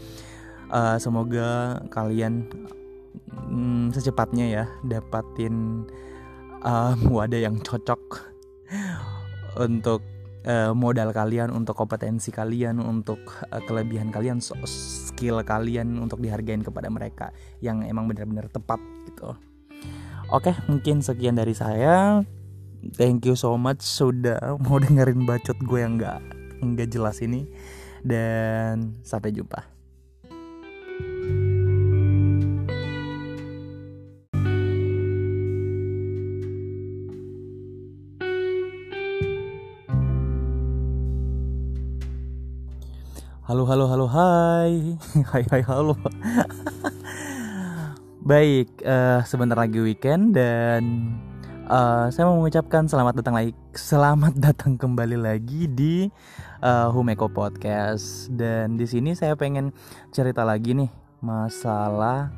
uh, 0.72 0.96
semoga 0.96 1.84
kalian 1.92 2.48
um, 3.52 3.92
secepatnya 3.92 4.46
ya 4.48 4.66
dapatin 4.88 5.84
uh, 6.64 6.96
wadah 7.12 7.44
yang 7.44 7.60
cocok 7.60 8.32
untuk 9.60 10.00
uh, 10.48 10.72
modal 10.72 11.12
kalian 11.12 11.52
untuk 11.52 11.76
kompetensi 11.76 12.32
kalian 12.32 12.80
untuk 12.80 13.20
kelebihan 13.68 14.16
kalian 14.16 14.40
skill 14.40 15.44
kalian 15.44 16.00
untuk 16.00 16.24
dihargain 16.24 16.64
kepada 16.64 16.88
mereka 16.88 17.36
yang 17.60 17.84
emang 17.84 18.08
benar-benar 18.08 18.48
tepat 18.48 18.80
gitu 19.12 19.36
Oke, 20.34 20.58
mungkin 20.66 21.06
sekian 21.06 21.38
dari 21.38 21.54
saya. 21.54 22.26
Thank 22.98 23.30
you 23.30 23.38
so 23.38 23.54
much 23.62 23.86
sudah 23.86 24.58
mau 24.58 24.82
dengerin 24.82 25.22
bacot 25.22 25.58
gue 25.62 25.80
yang 25.86 26.02
nggak 26.02 26.18
nggak 26.66 26.90
jelas 26.90 27.22
ini. 27.22 27.46
Dan 28.02 28.98
sampai 29.06 29.30
jumpa. 29.30 29.62
Halo 43.46 43.62
halo 43.70 43.86
halo 43.86 44.10
hai 44.10 44.98
Hai 45.30 45.46
hai 45.54 45.62
halo 45.62 45.94
Baik 48.26 48.82
uh, 48.82 49.22
sebentar 49.22 49.54
lagi 49.54 49.78
weekend 49.78 50.34
dan 50.34 51.14
uh, 51.70 52.10
Saya 52.10 52.26
mau 52.26 52.42
mengucapkan 52.42 52.90
selamat 52.90 53.22
datang 53.22 53.38
lagi 53.38 53.54
Selamat 53.78 54.34
datang 54.50 54.82
kembali 54.82 55.14
lagi 55.14 55.70
di 55.70 56.10
uh, 56.66 56.90
Humeko 56.90 57.30
Podcast. 57.30 58.34
Dan 58.34 58.82
di 58.82 58.90
sini 58.90 59.14
saya 59.14 59.38
pengen 59.38 59.70
cerita 60.10 60.42
lagi 60.42 60.74
nih 60.74 60.90
Masalah 61.22 62.34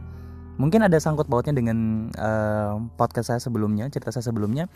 Mungkin 0.59 0.83
ada 0.83 0.99
sangkut 0.99 1.31
pautnya 1.31 1.55
dengan 1.55 2.11
uh, 2.19 2.83
podcast 2.99 3.31
saya 3.31 3.39
sebelumnya 3.39 3.87
Cerita 3.87 4.11
saya 4.11 4.27
sebelumnya 4.27 4.67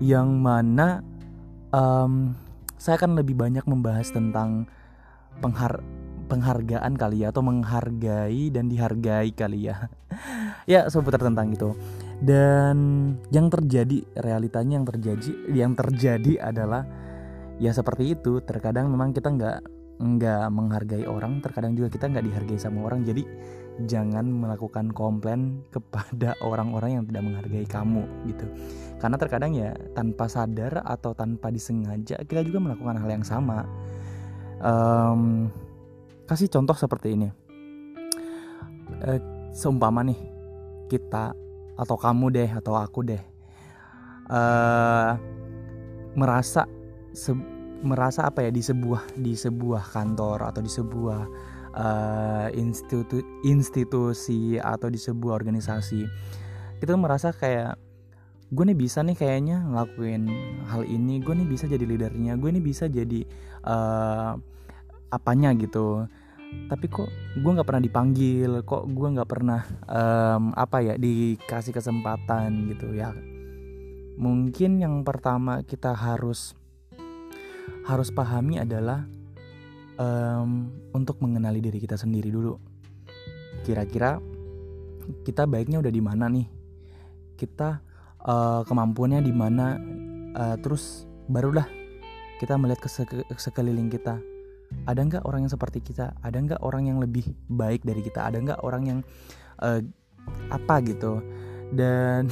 Yang 0.00 0.28
mana 0.40 1.04
um, 1.68 2.32
Saya 2.80 2.96
akan 2.96 3.20
lebih 3.20 3.36
banyak 3.36 3.68
membahas 3.68 4.08
tentang 4.08 4.72
penghar 5.44 5.84
penghargaan 6.24 6.96
kali 6.96 7.24
ya 7.24 7.30
atau 7.30 7.44
menghargai 7.44 8.48
dan 8.50 8.68
dihargai 8.68 9.30
kali 9.32 9.70
ya. 9.70 9.88
Ya 10.64 10.88
seputar 10.88 11.20
tentang 11.20 11.52
itu. 11.52 11.76
Dan 12.24 12.76
yang 13.28 13.52
terjadi 13.52 14.00
realitanya 14.16 14.80
yang 14.80 14.88
terjadi 14.88 15.32
yang 15.52 15.72
terjadi 15.76 16.40
adalah 16.40 16.88
ya 17.60 17.68
seperti 17.68 18.16
itu. 18.16 18.40
Terkadang 18.40 18.88
memang 18.88 19.12
kita 19.12 19.28
nggak 19.28 19.58
nggak 19.94 20.46
menghargai 20.50 21.04
orang 21.06 21.38
terkadang 21.38 21.76
juga 21.76 21.92
kita 21.92 22.08
nggak 22.08 22.24
dihargai 22.24 22.56
sama 22.56 22.80
orang. 22.88 23.04
Jadi 23.04 23.28
jangan 23.84 24.24
melakukan 24.24 24.94
komplain 24.94 25.66
kepada 25.68 26.38
orang-orang 26.48 27.02
yang 27.02 27.04
tidak 27.04 27.22
menghargai 27.26 27.66
kamu 27.66 28.04
gitu. 28.30 28.46
Karena 29.02 29.16
terkadang 29.18 29.52
ya 29.52 29.76
tanpa 29.92 30.30
sadar 30.30 30.80
atau 30.80 31.12
tanpa 31.12 31.50
disengaja 31.50 32.22
kita 32.24 32.40
juga 32.46 32.62
melakukan 32.62 32.96
hal 33.04 33.10
yang 33.10 33.26
sama. 33.26 33.66
Um, 34.64 35.52
kasih 36.24 36.48
contoh 36.48 36.76
seperti 36.76 37.16
ini. 37.16 37.28
Uh, 39.04 39.20
seumpama 39.54 40.02
nih 40.02 40.18
kita 40.90 41.32
atau 41.74 41.96
kamu 41.98 42.26
deh 42.34 42.50
atau 42.50 42.74
aku 42.78 43.06
deh 43.06 43.22
uh, 44.30 45.14
merasa 46.14 46.66
se 47.14 47.34
merasa 47.84 48.26
apa 48.26 48.46
ya 48.46 48.50
di 48.50 48.62
sebuah 48.64 49.18
di 49.18 49.36
sebuah 49.36 49.82
kantor 49.92 50.50
atau 50.50 50.60
di 50.64 50.72
sebuah 50.72 51.20
uh, 51.76 52.48
institu 52.54 53.20
institusi 53.44 54.56
atau 54.56 54.88
di 54.88 54.96
sebuah 54.96 55.36
organisasi 55.36 56.02
kita 56.80 56.96
merasa 56.96 57.30
kayak 57.34 57.76
gue 58.54 58.64
nih 58.70 58.78
bisa 58.78 59.02
nih 59.02 59.18
kayaknya 59.18 59.66
ngelakuin 59.66 60.30
hal 60.70 60.86
ini 60.86 61.20
gue 61.20 61.34
nih 61.34 61.48
bisa 61.48 61.66
jadi 61.66 61.84
leadernya 61.84 62.38
gue 62.38 62.50
nih 62.54 62.64
bisa 62.64 62.86
jadi 62.86 63.26
uh, 63.66 64.38
apanya 65.14 65.54
gitu. 65.54 66.06
Tapi 66.70 66.86
kok 66.86 67.10
gue 67.34 67.50
nggak 67.50 67.66
pernah 67.66 67.82
dipanggil 67.82 68.62
kok 68.62 68.86
gue 68.86 69.08
nggak 69.10 69.26
pernah 69.26 69.66
um, 69.90 70.54
apa 70.54 70.78
ya 70.82 70.94
dikasih 70.94 71.74
kesempatan 71.74 72.70
gitu 72.70 72.94
ya. 72.94 73.10
Mungkin 74.14 74.78
yang 74.78 75.02
pertama 75.02 75.66
kita 75.66 75.90
harus 75.90 76.54
harus 77.84 78.08
pahami 78.14 78.62
adalah 78.62 79.02
um, 79.98 80.70
untuk 80.94 81.18
mengenali 81.18 81.58
diri 81.58 81.82
kita 81.82 81.98
sendiri 81.98 82.30
dulu. 82.30 82.54
Kira-kira 83.66 84.22
kita 85.26 85.44
baiknya 85.50 85.82
udah 85.82 85.92
di 85.92 86.02
mana 86.02 86.30
nih? 86.30 86.46
Kita 87.34 87.82
uh, 88.22 88.62
kemampuannya 88.62 89.20
di 89.26 89.34
mana? 89.34 89.74
Uh, 90.34 90.56
terus 90.58 91.06
barulah 91.30 91.66
kita 92.42 92.58
melihat 92.58 92.82
ke 92.82 92.90
sekeliling 93.38 93.86
kita 93.86 94.18
ada 94.84 95.00
nggak 95.00 95.24
orang 95.24 95.46
yang 95.46 95.52
seperti 95.52 95.78
kita? 95.80 96.16
Ada 96.20 96.36
nggak 96.40 96.60
orang 96.60 96.90
yang 96.90 96.98
lebih 97.00 97.24
baik 97.48 97.86
dari 97.86 98.00
kita? 98.04 98.26
Ada 98.28 98.38
nggak 98.40 98.60
orang 98.66 98.82
yang 98.84 98.98
uh, 99.62 99.80
apa 100.52 100.74
gitu? 100.84 101.22
Dan 101.72 102.28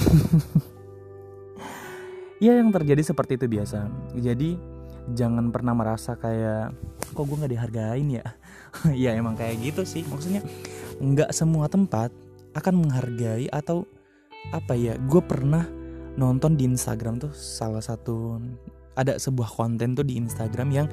ya 2.45 2.59
yang 2.59 2.71
terjadi 2.75 3.03
seperti 3.03 3.41
itu 3.41 3.47
biasa. 3.49 3.89
Jadi 4.19 4.59
jangan 5.17 5.51
pernah 5.51 5.75
merasa 5.75 6.15
kayak 6.15 6.75
kok 7.13 7.25
gue 7.25 7.37
nggak 7.41 7.53
dihargain 7.53 8.09
ya? 8.09 8.27
Ya 8.97 9.13
emang 9.13 9.37
kayak 9.37 9.61
gitu 9.61 9.85
sih. 9.85 10.01
Maksudnya 10.09 10.41
nggak 11.01 11.33
semua 11.37 11.69
tempat 11.69 12.09
akan 12.53 12.85
menghargai 12.85 13.49
atau 13.49 13.85
apa 14.53 14.75
ya 14.75 14.99
gue 14.99 15.23
pernah 15.23 15.65
nonton 16.19 16.59
di 16.59 16.69
Instagram 16.69 17.23
tuh 17.23 17.33
salah 17.33 17.81
satu 17.81 18.37
ada 18.93 19.17
sebuah 19.17 19.49
konten 19.49 19.97
tuh 19.97 20.05
di 20.05 20.21
Instagram 20.21 20.69
yang 20.73 20.87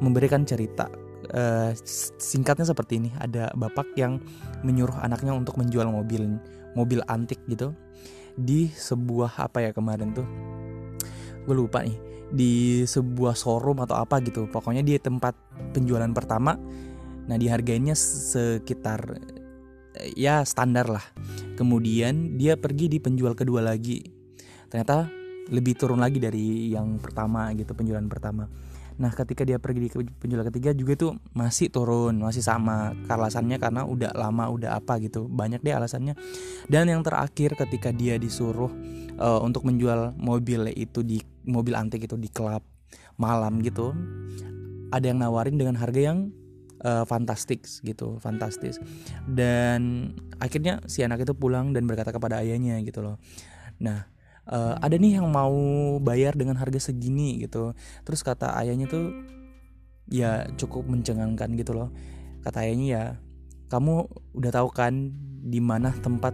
memberikan 0.00 0.42
cerita. 0.46 0.90
Uh, 1.28 1.74
singkatnya 2.18 2.64
seperti 2.64 3.02
ini. 3.02 3.10
Ada 3.18 3.52
bapak 3.54 3.94
yang 3.98 4.22
menyuruh 4.62 4.96
anaknya 5.02 5.34
untuk 5.34 5.58
menjual 5.58 5.86
mobil 5.90 6.38
mobil 6.72 7.00
antik 7.10 7.42
gitu. 7.50 7.74
Di 8.38 8.70
sebuah 8.70 9.42
apa 9.42 9.66
ya 9.66 9.70
kemarin 9.74 10.14
tuh 10.14 10.26
gue 11.44 11.54
lupa 11.54 11.82
nih. 11.82 11.98
Di 12.28 12.84
sebuah 12.84 13.34
showroom 13.34 13.82
atau 13.82 13.98
apa 13.98 14.20
gitu. 14.22 14.46
Pokoknya 14.48 14.84
di 14.84 14.96
tempat 15.00 15.34
penjualan 15.74 16.10
pertama. 16.14 16.54
Nah 17.28 17.36
dihargainya 17.36 17.92
sekitar 17.98 19.20
ya 20.14 20.46
standar 20.46 20.86
lah. 20.86 21.04
Kemudian 21.58 22.38
dia 22.38 22.54
pergi 22.54 22.86
di 22.86 23.02
penjual 23.02 23.34
kedua 23.34 23.60
lagi. 23.60 24.00
Ternyata 24.70 25.08
lebih 25.48 25.74
turun 25.80 25.98
lagi 25.98 26.20
dari 26.20 26.76
yang 26.76 27.00
pertama 27.00 27.48
gitu 27.56 27.72
penjualan 27.72 28.04
pertama 28.04 28.44
nah 28.98 29.14
ketika 29.14 29.46
dia 29.46 29.62
pergi 29.62 29.86
di 29.86 29.88
penjualan 30.10 30.46
ketiga 30.50 30.74
juga 30.74 30.92
tuh 30.98 31.12
masih 31.32 31.70
turun 31.70 32.18
masih 32.18 32.42
sama. 32.42 32.92
Alasannya 33.06 33.56
karena 33.62 33.86
udah 33.86 34.10
lama 34.12 34.50
udah 34.50 34.74
apa 34.74 34.98
gitu. 34.98 35.30
Banyak 35.30 35.62
deh 35.62 35.74
alasannya. 35.74 36.18
Dan 36.66 36.90
yang 36.90 37.06
terakhir 37.06 37.54
ketika 37.54 37.94
dia 37.94 38.18
disuruh 38.18 38.70
uh, 39.18 39.40
untuk 39.40 39.62
menjual 39.64 40.18
mobil 40.18 40.70
itu 40.74 41.06
di 41.06 41.22
mobil 41.46 41.78
antik 41.78 42.10
itu 42.10 42.18
di 42.18 42.28
klub 42.28 42.60
malam 43.18 43.58
gitu 43.62 43.94
ada 44.88 45.04
yang 45.04 45.20
nawarin 45.20 45.60
dengan 45.60 45.76
harga 45.76 46.00
yang 46.00 46.32
uh, 46.82 47.04
fantastik 47.04 47.64
gitu 47.84 48.16
fantastis. 48.22 48.80
Dan 49.28 50.12
akhirnya 50.40 50.80
si 50.88 51.04
anak 51.04 51.22
itu 51.22 51.36
pulang 51.36 51.76
dan 51.76 51.84
berkata 51.84 52.10
kepada 52.14 52.40
ayahnya 52.40 52.80
gitu 52.82 53.04
loh. 53.04 53.16
Nah 53.78 54.08
uh, 54.48 54.74
ada 54.80 54.96
nih 54.96 55.20
yang 55.20 55.28
mau 55.28 55.54
bayar 56.00 56.34
dengan 56.34 56.56
harga 56.56 56.90
segini 56.90 57.44
gitu. 57.44 57.76
Terus 58.02 58.20
kata 58.24 58.56
ayahnya 58.58 58.88
tuh 58.88 59.12
ya 60.08 60.48
cukup 60.56 60.88
mencengangkan 60.88 61.52
gitu 61.54 61.76
loh. 61.76 61.92
Kata 62.42 62.64
ayahnya 62.64 62.86
ya 62.88 63.02
kamu 63.68 64.08
udah 64.34 64.50
tahu 64.52 64.68
kan 64.72 65.12
di 65.44 65.60
mana 65.60 65.92
tempat 65.92 66.32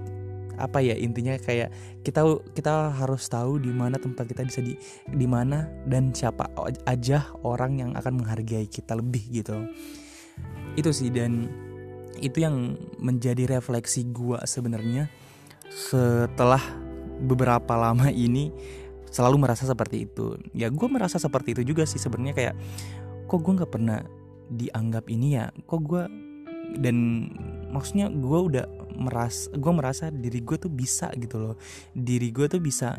apa 0.54 0.78
ya 0.78 0.94
intinya? 0.94 1.34
Kayak 1.34 1.74
kita 2.06 2.22
kita 2.54 2.94
harus 2.94 3.26
tahu 3.26 3.58
di 3.58 3.74
mana 3.74 3.98
tempat 3.98 4.30
kita 4.30 4.46
bisa 4.46 4.62
di 4.62 4.78
di 5.10 5.26
mana 5.26 5.66
dan 5.90 6.14
siapa 6.14 6.46
aja 6.86 7.26
orang 7.42 7.82
yang 7.82 7.90
akan 7.98 8.22
menghargai 8.22 8.70
kita 8.70 8.94
lebih 8.94 9.42
gitu. 9.42 9.66
Itu 10.78 10.94
sih 10.94 11.10
dan 11.10 11.50
itu 12.22 12.46
yang 12.46 12.78
menjadi 13.02 13.58
refleksi 13.58 14.06
gua 14.14 14.46
sebenarnya 14.46 15.10
setelah 15.74 16.62
beberapa 17.22 17.74
lama 17.78 18.10
ini 18.10 18.50
selalu 19.14 19.46
merasa 19.46 19.62
seperti 19.62 20.10
itu. 20.10 20.34
Ya 20.50 20.66
gue 20.70 20.88
merasa 20.90 21.22
seperti 21.22 21.54
itu 21.54 21.62
juga 21.74 21.86
sih 21.86 22.02
sebenarnya 22.02 22.34
kayak 22.34 22.54
kok 23.30 23.40
gue 23.40 23.52
nggak 23.54 23.70
pernah 23.70 24.02
dianggap 24.50 25.06
ini 25.06 25.38
ya? 25.38 25.54
Kok 25.70 25.80
gue 25.86 26.02
dan 26.82 27.30
maksudnya 27.70 28.10
gue 28.10 28.40
udah 28.50 28.66
meras 28.94 29.50
gue 29.50 29.72
merasa 29.74 30.10
diri 30.10 30.42
gue 30.42 30.58
tuh 30.58 30.72
bisa 30.72 31.14
gitu 31.14 31.38
loh. 31.38 31.54
Diri 31.94 32.34
gue 32.34 32.50
tuh 32.50 32.58
bisa 32.58 32.98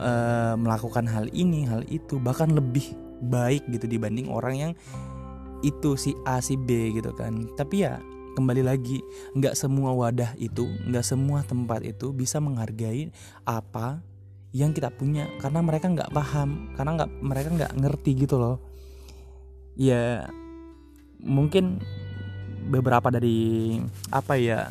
uh, 0.00 0.54
melakukan 0.56 1.04
hal 1.04 1.28
ini 1.36 1.68
hal 1.68 1.84
itu 1.92 2.16
bahkan 2.16 2.48
lebih 2.52 2.96
baik 3.22 3.68
gitu 3.70 3.86
dibanding 3.86 4.32
orang 4.32 4.54
yang 4.56 4.72
itu 5.62 5.94
si 5.94 6.16
A 6.24 6.40
si 6.40 6.56
B 6.56 6.96
gitu 6.96 7.12
kan. 7.12 7.48
Tapi 7.54 7.84
ya 7.84 8.00
kembali 8.32 8.62
lagi 8.64 9.04
nggak 9.36 9.54
semua 9.54 9.92
wadah 9.92 10.32
itu 10.40 10.64
nggak 10.88 11.04
semua 11.04 11.44
tempat 11.44 11.84
itu 11.84 12.10
bisa 12.16 12.40
menghargai 12.40 13.12
apa 13.44 14.00
yang 14.52 14.76
kita 14.76 14.92
punya 14.92 15.28
karena 15.40 15.64
mereka 15.64 15.88
nggak 15.88 16.12
paham 16.12 16.72
karena 16.76 16.90
nggak 17.02 17.10
mereka 17.24 17.48
nggak 17.52 17.72
ngerti 17.80 18.10
gitu 18.24 18.36
loh. 18.36 18.56
Ya 19.76 20.28
mungkin 21.24 21.80
beberapa 22.68 23.08
dari 23.08 23.80
apa 24.12 24.36
ya 24.36 24.70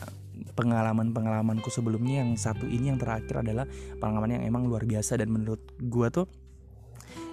pengalaman 0.53 1.15
pengalamanku 1.15 1.73
sebelumnya 1.73 2.21
yang 2.21 2.37
satu 2.37 2.69
ini 2.69 2.93
yang 2.93 2.99
terakhir 3.01 3.41
adalah 3.41 3.65
pengalaman 3.97 4.37
yang 4.39 4.43
emang 4.45 4.69
luar 4.69 4.85
biasa 4.85 5.17
dan 5.17 5.33
menurut 5.33 5.59
gua 5.81 6.13
tuh 6.13 6.29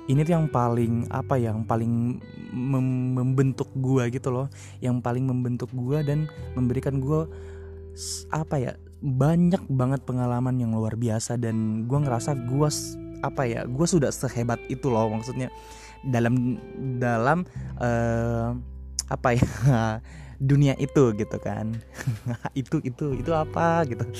ini 0.08 0.24
tuh 0.24 0.34
yang 0.40 0.48
paling 0.48 1.04
apa 1.12 1.36
ya 1.36 1.52
yang 1.52 1.68
paling 1.68 2.16
mem 2.50 3.12
membentuk 3.12 3.68
gua 3.76 4.08
gitu 4.08 4.32
loh. 4.32 4.48
Yang 4.80 5.04
paling 5.04 5.24
membentuk 5.28 5.68
gua 5.76 6.00
dan 6.00 6.26
memberikan 6.56 6.96
gua 6.96 7.28
apa 8.32 8.56
ya 8.56 8.72
banyak 9.04 9.62
banget 9.68 10.00
pengalaman 10.08 10.56
yang 10.56 10.72
luar 10.72 10.96
biasa 10.96 11.36
dan 11.36 11.84
gua 11.84 12.08
ngerasa 12.08 12.34
gua 12.48 12.72
apa 13.20 13.42
ya 13.44 13.68
gua 13.68 13.84
sudah 13.84 14.08
sehebat 14.08 14.58
itu 14.72 14.88
loh 14.88 15.12
maksudnya. 15.12 15.52
Dalam 16.00 16.56
dalam 16.96 17.44
uh, 17.76 18.56
apa 19.12 19.28
ya 19.36 19.44
dunia 20.40 20.72
itu 20.80 21.12
gitu 21.20 21.36
kan. 21.36 21.76
Itu 22.56 22.80
itu 22.80 23.12
itu 23.12 23.30
apa 23.36 23.84
gitu. 23.84 24.08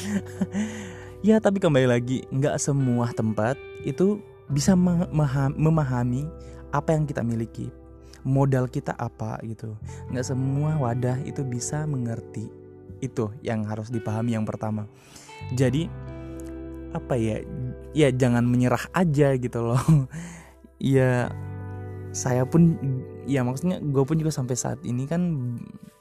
Ya 1.19 1.43
tapi 1.43 1.59
kembali 1.59 1.91
lagi 1.91 2.23
nggak 2.31 2.63
semua 2.63 3.11
tempat 3.11 3.59
itu 3.83 4.23
bisa 4.49 4.73
memahami 4.75 6.29
apa 6.73 6.93
yang 6.93 7.05
kita 7.05 7.25
miliki. 7.25 7.69
Modal 8.27 8.69
kita 8.69 8.93
apa 8.99 9.41
gitu. 9.47 9.77
Nggak 10.13 10.27
semua 10.27 10.77
wadah 10.77 11.21
itu 11.25 11.47
bisa 11.47 11.87
mengerti 11.89 12.51
itu 12.99 13.31
yang 13.47 13.63
harus 13.65 13.89
dipahami 13.89 14.35
yang 14.35 14.45
pertama. 14.45 14.91
Jadi 15.55 15.87
apa 16.93 17.15
ya 17.21 17.45
ya 17.93 18.09
jangan 18.11 18.45
menyerah 18.45 18.91
aja 18.93 19.37
gitu 19.37 19.75
loh. 19.75 19.83
Ya 20.79 21.27
saya 22.15 22.47
pun 22.47 22.79
ya 23.27 23.43
maksudnya 23.43 23.83
gue 23.83 24.05
pun 24.07 24.15
juga 24.15 24.31
sampai 24.31 24.55
saat 24.55 24.79
ini 24.87 25.11
kan 25.11 25.21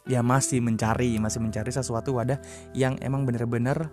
ya 0.05 0.23
masih 0.23 0.63
mencari 0.63 1.19
masih 1.19 1.41
mencari 1.41 1.73
sesuatu 1.73 2.15
wadah 2.15 2.37
yang 2.77 2.95
emang 3.01 3.25
bener-bener 3.27 3.91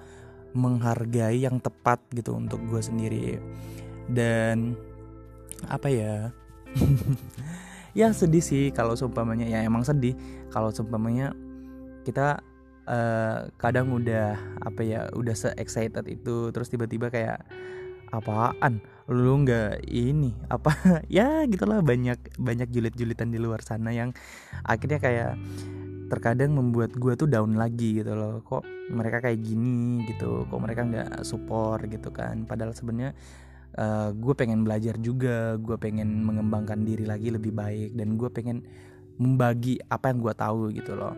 menghargai 0.54 1.42
yang 1.42 1.58
tepat 1.58 1.98
gitu 2.14 2.38
untuk 2.38 2.62
gue 2.68 2.78
sendiri 2.78 3.42
dan 4.10 4.76
apa 5.68 5.88
ya? 5.88 6.14
Ya 7.94 8.10
sedih 8.10 8.42
sih 8.42 8.74
kalau 8.74 8.98
seumpamanya 8.98 9.46
ya 9.46 9.62
emang 9.62 9.86
sedih. 9.86 10.18
Kalau 10.50 10.74
seumpamanya 10.74 11.30
kita 12.02 12.42
uh, 12.90 13.46
kadang 13.54 13.94
udah 13.94 14.34
apa 14.66 14.82
ya 14.82 15.06
udah 15.14 15.30
se 15.38 15.54
excited 15.54 16.02
itu 16.10 16.50
terus 16.50 16.66
tiba-tiba 16.74 17.06
kayak 17.06 17.46
apaan? 18.10 18.82
Lu 19.06 19.46
nggak 19.46 19.86
ini 19.86 20.34
apa? 20.50 20.74
Ya 21.06 21.46
gitulah 21.46 21.86
banyak 21.86 22.34
banyak 22.34 22.68
julit-julitan 22.74 23.30
di 23.30 23.38
luar 23.38 23.62
sana 23.62 23.94
yang 23.94 24.10
akhirnya 24.66 24.98
kayak 24.98 25.32
terkadang 26.10 26.50
membuat 26.58 26.98
gue 26.98 27.14
tuh 27.14 27.30
down 27.30 27.54
lagi 27.54 28.02
gitu 28.02 28.10
loh. 28.10 28.42
Kok 28.42 28.90
mereka 28.90 29.22
kayak 29.22 29.38
gini 29.38 30.02
gitu 30.10 30.50
kok 30.50 30.58
mereka 30.58 30.82
nggak 30.82 31.10
support 31.22 31.86
gitu 31.86 32.10
kan. 32.10 32.42
Padahal 32.42 32.74
sebenarnya 32.74 33.14
uh, 33.78 33.82
eh, 33.82 34.08
gue 34.14 34.34
pengen 34.34 34.62
belajar 34.62 34.98
juga 34.98 35.58
gue 35.58 35.76
pengen 35.78 36.22
mengembangkan 36.22 36.82
diri 36.82 37.04
lagi 37.06 37.30
lebih 37.30 37.54
baik 37.54 37.94
dan 37.98 38.14
gue 38.18 38.30
pengen 38.30 38.62
membagi 39.18 39.78
apa 39.86 40.10
yang 40.10 40.18
gue 40.22 40.34
tahu 40.34 40.62
gitu 40.74 40.92
loh. 40.98 41.14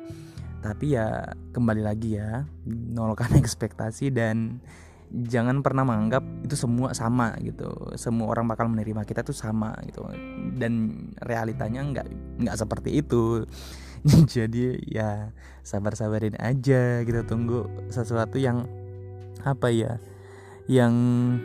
Tapi 0.61 0.99
ya 0.99 1.23
kembali 1.53 1.83
lagi 1.85 2.19
ya 2.19 2.45
nolkan 2.69 3.37
ekspektasi 3.43 4.13
dan 4.13 4.61
jangan 5.07 5.63
pernah 5.63 5.87
menganggap 5.87 6.25
itu 6.43 6.57
semua 6.59 6.93
sama 6.93 7.37
gitu. 7.41 7.71
Semua 7.95 8.33
orang 8.33 8.51
bakal 8.51 8.69
menerima 8.69 9.07
kita 9.07 9.23
tuh 9.23 9.37
sama 9.37 9.73
gitu. 9.87 10.05
Dan 10.57 11.07
realitanya 11.23 11.81
nggak 11.85 12.07
nggak 12.43 12.57
seperti 12.57 13.01
itu. 13.01 13.47
Jadi 14.35 14.77
ya 14.87 15.33
sabar-sabarin 15.65 16.37
aja 16.39 17.03
kita 17.03 17.27
tunggu 17.27 17.67
sesuatu 17.91 18.37
yang 18.39 18.67
apa 19.47 19.71
ya 19.71 20.03
yang 20.67 20.95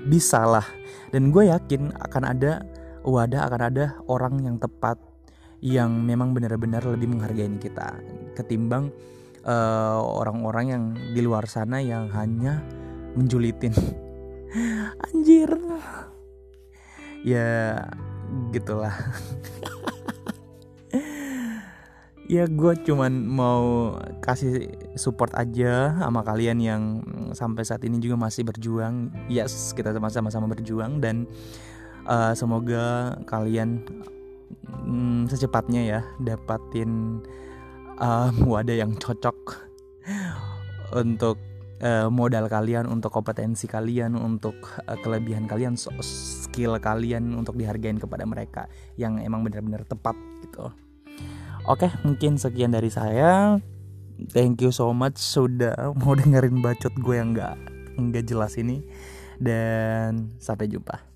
bisa 0.10 0.42
lah 0.46 0.66
dan 1.14 1.30
gue 1.30 1.50
yakin 1.50 1.94
akan 1.94 2.24
ada 2.26 2.66
wadah 3.06 3.50
akan 3.50 3.62
ada 3.70 3.86
orang 4.10 4.42
yang 4.42 4.58
tepat 4.58 4.98
yang 5.62 6.02
memang 6.02 6.34
benar-benar 6.34 6.82
lebih 6.90 7.14
menghargai 7.14 7.50
kita 7.62 8.02
ketimbang 8.34 8.90
eh, 9.46 10.00
orang-orang 10.02 10.66
uh, 10.66 10.72
yang 10.74 10.84
di 11.14 11.22
luar 11.22 11.46
sana 11.46 11.78
yang 11.78 12.10
hanya 12.10 12.66
menjulitin. 13.14 13.74
Anjir. 15.06 15.54
Ya 17.22 17.78
gitulah 18.50 18.96
ya 22.32 22.48
gue 22.48 22.74
cuman 22.88 23.12
mau 23.28 24.00
kasih 24.24 24.72
support 24.96 25.36
aja 25.36 26.00
sama 26.00 26.24
kalian 26.24 26.64
yang 26.64 26.84
sampai 27.36 27.68
saat 27.68 27.84
ini 27.84 28.00
juga 28.00 28.16
masih 28.16 28.48
berjuang 28.48 29.12
yes 29.28 29.76
kita 29.76 29.92
sama-sama 29.92 30.48
berjuang 30.48 31.04
dan 31.04 31.28
uh, 32.08 32.32
semoga 32.32 33.20
kalian 33.28 33.84
hmm, 34.64 35.28
secepatnya 35.28 35.82
ya 35.84 36.02
dapatin 36.24 37.20
uh, 38.00 38.32
wadah 38.48 38.80
yang 38.80 38.96
cocok 38.96 39.68
untuk 40.96 41.36
uh, 41.84 42.08
modal 42.08 42.52
kalian, 42.52 42.88
untuk 42.88 43.16
kompetensi 43.16 43.64
kalian, 43.64 44.16
untuk 44.20 44.56
uh, 44.88 44.98
kelebihan 45.00 45.48
kalian, 45.48 45.80
skill 45.80 46.76
kalian 46.84 47.32
untuk 47.32 47.56
dihargain 47.56 47.96
kepada 47.96 48.28
mereka 48.28 48.68
yang 49.00 49.24
emang 49.24 49.44
benar-benar 49.48 49.88
tepat 49.88 50.16
gitu. 50.44 50.91
Oke, 51.70 51.94
mungkin 52.02 52.42
sekian 52.42 52.74
dari 52.74 52.90
saya. 52.90 53.62
Thank 54.34 54.66
you 54.66 54.74
so 54.74 54.90
much 54.94 55.22
sudah 55.22 55.94
mau 55.98 56.18
dengerin 56.18 56.62
bacot 56.62 56.94
gue 56.98 57.16
yang 57.18 57.38
nggak 57.38 57.54
nggak 58.02 58.26
jelas 58.26 58.58
ini 58.58 58.82
dan 59.38 60.34
sampai 60.42 60.66
jumpa. 60.66 61.11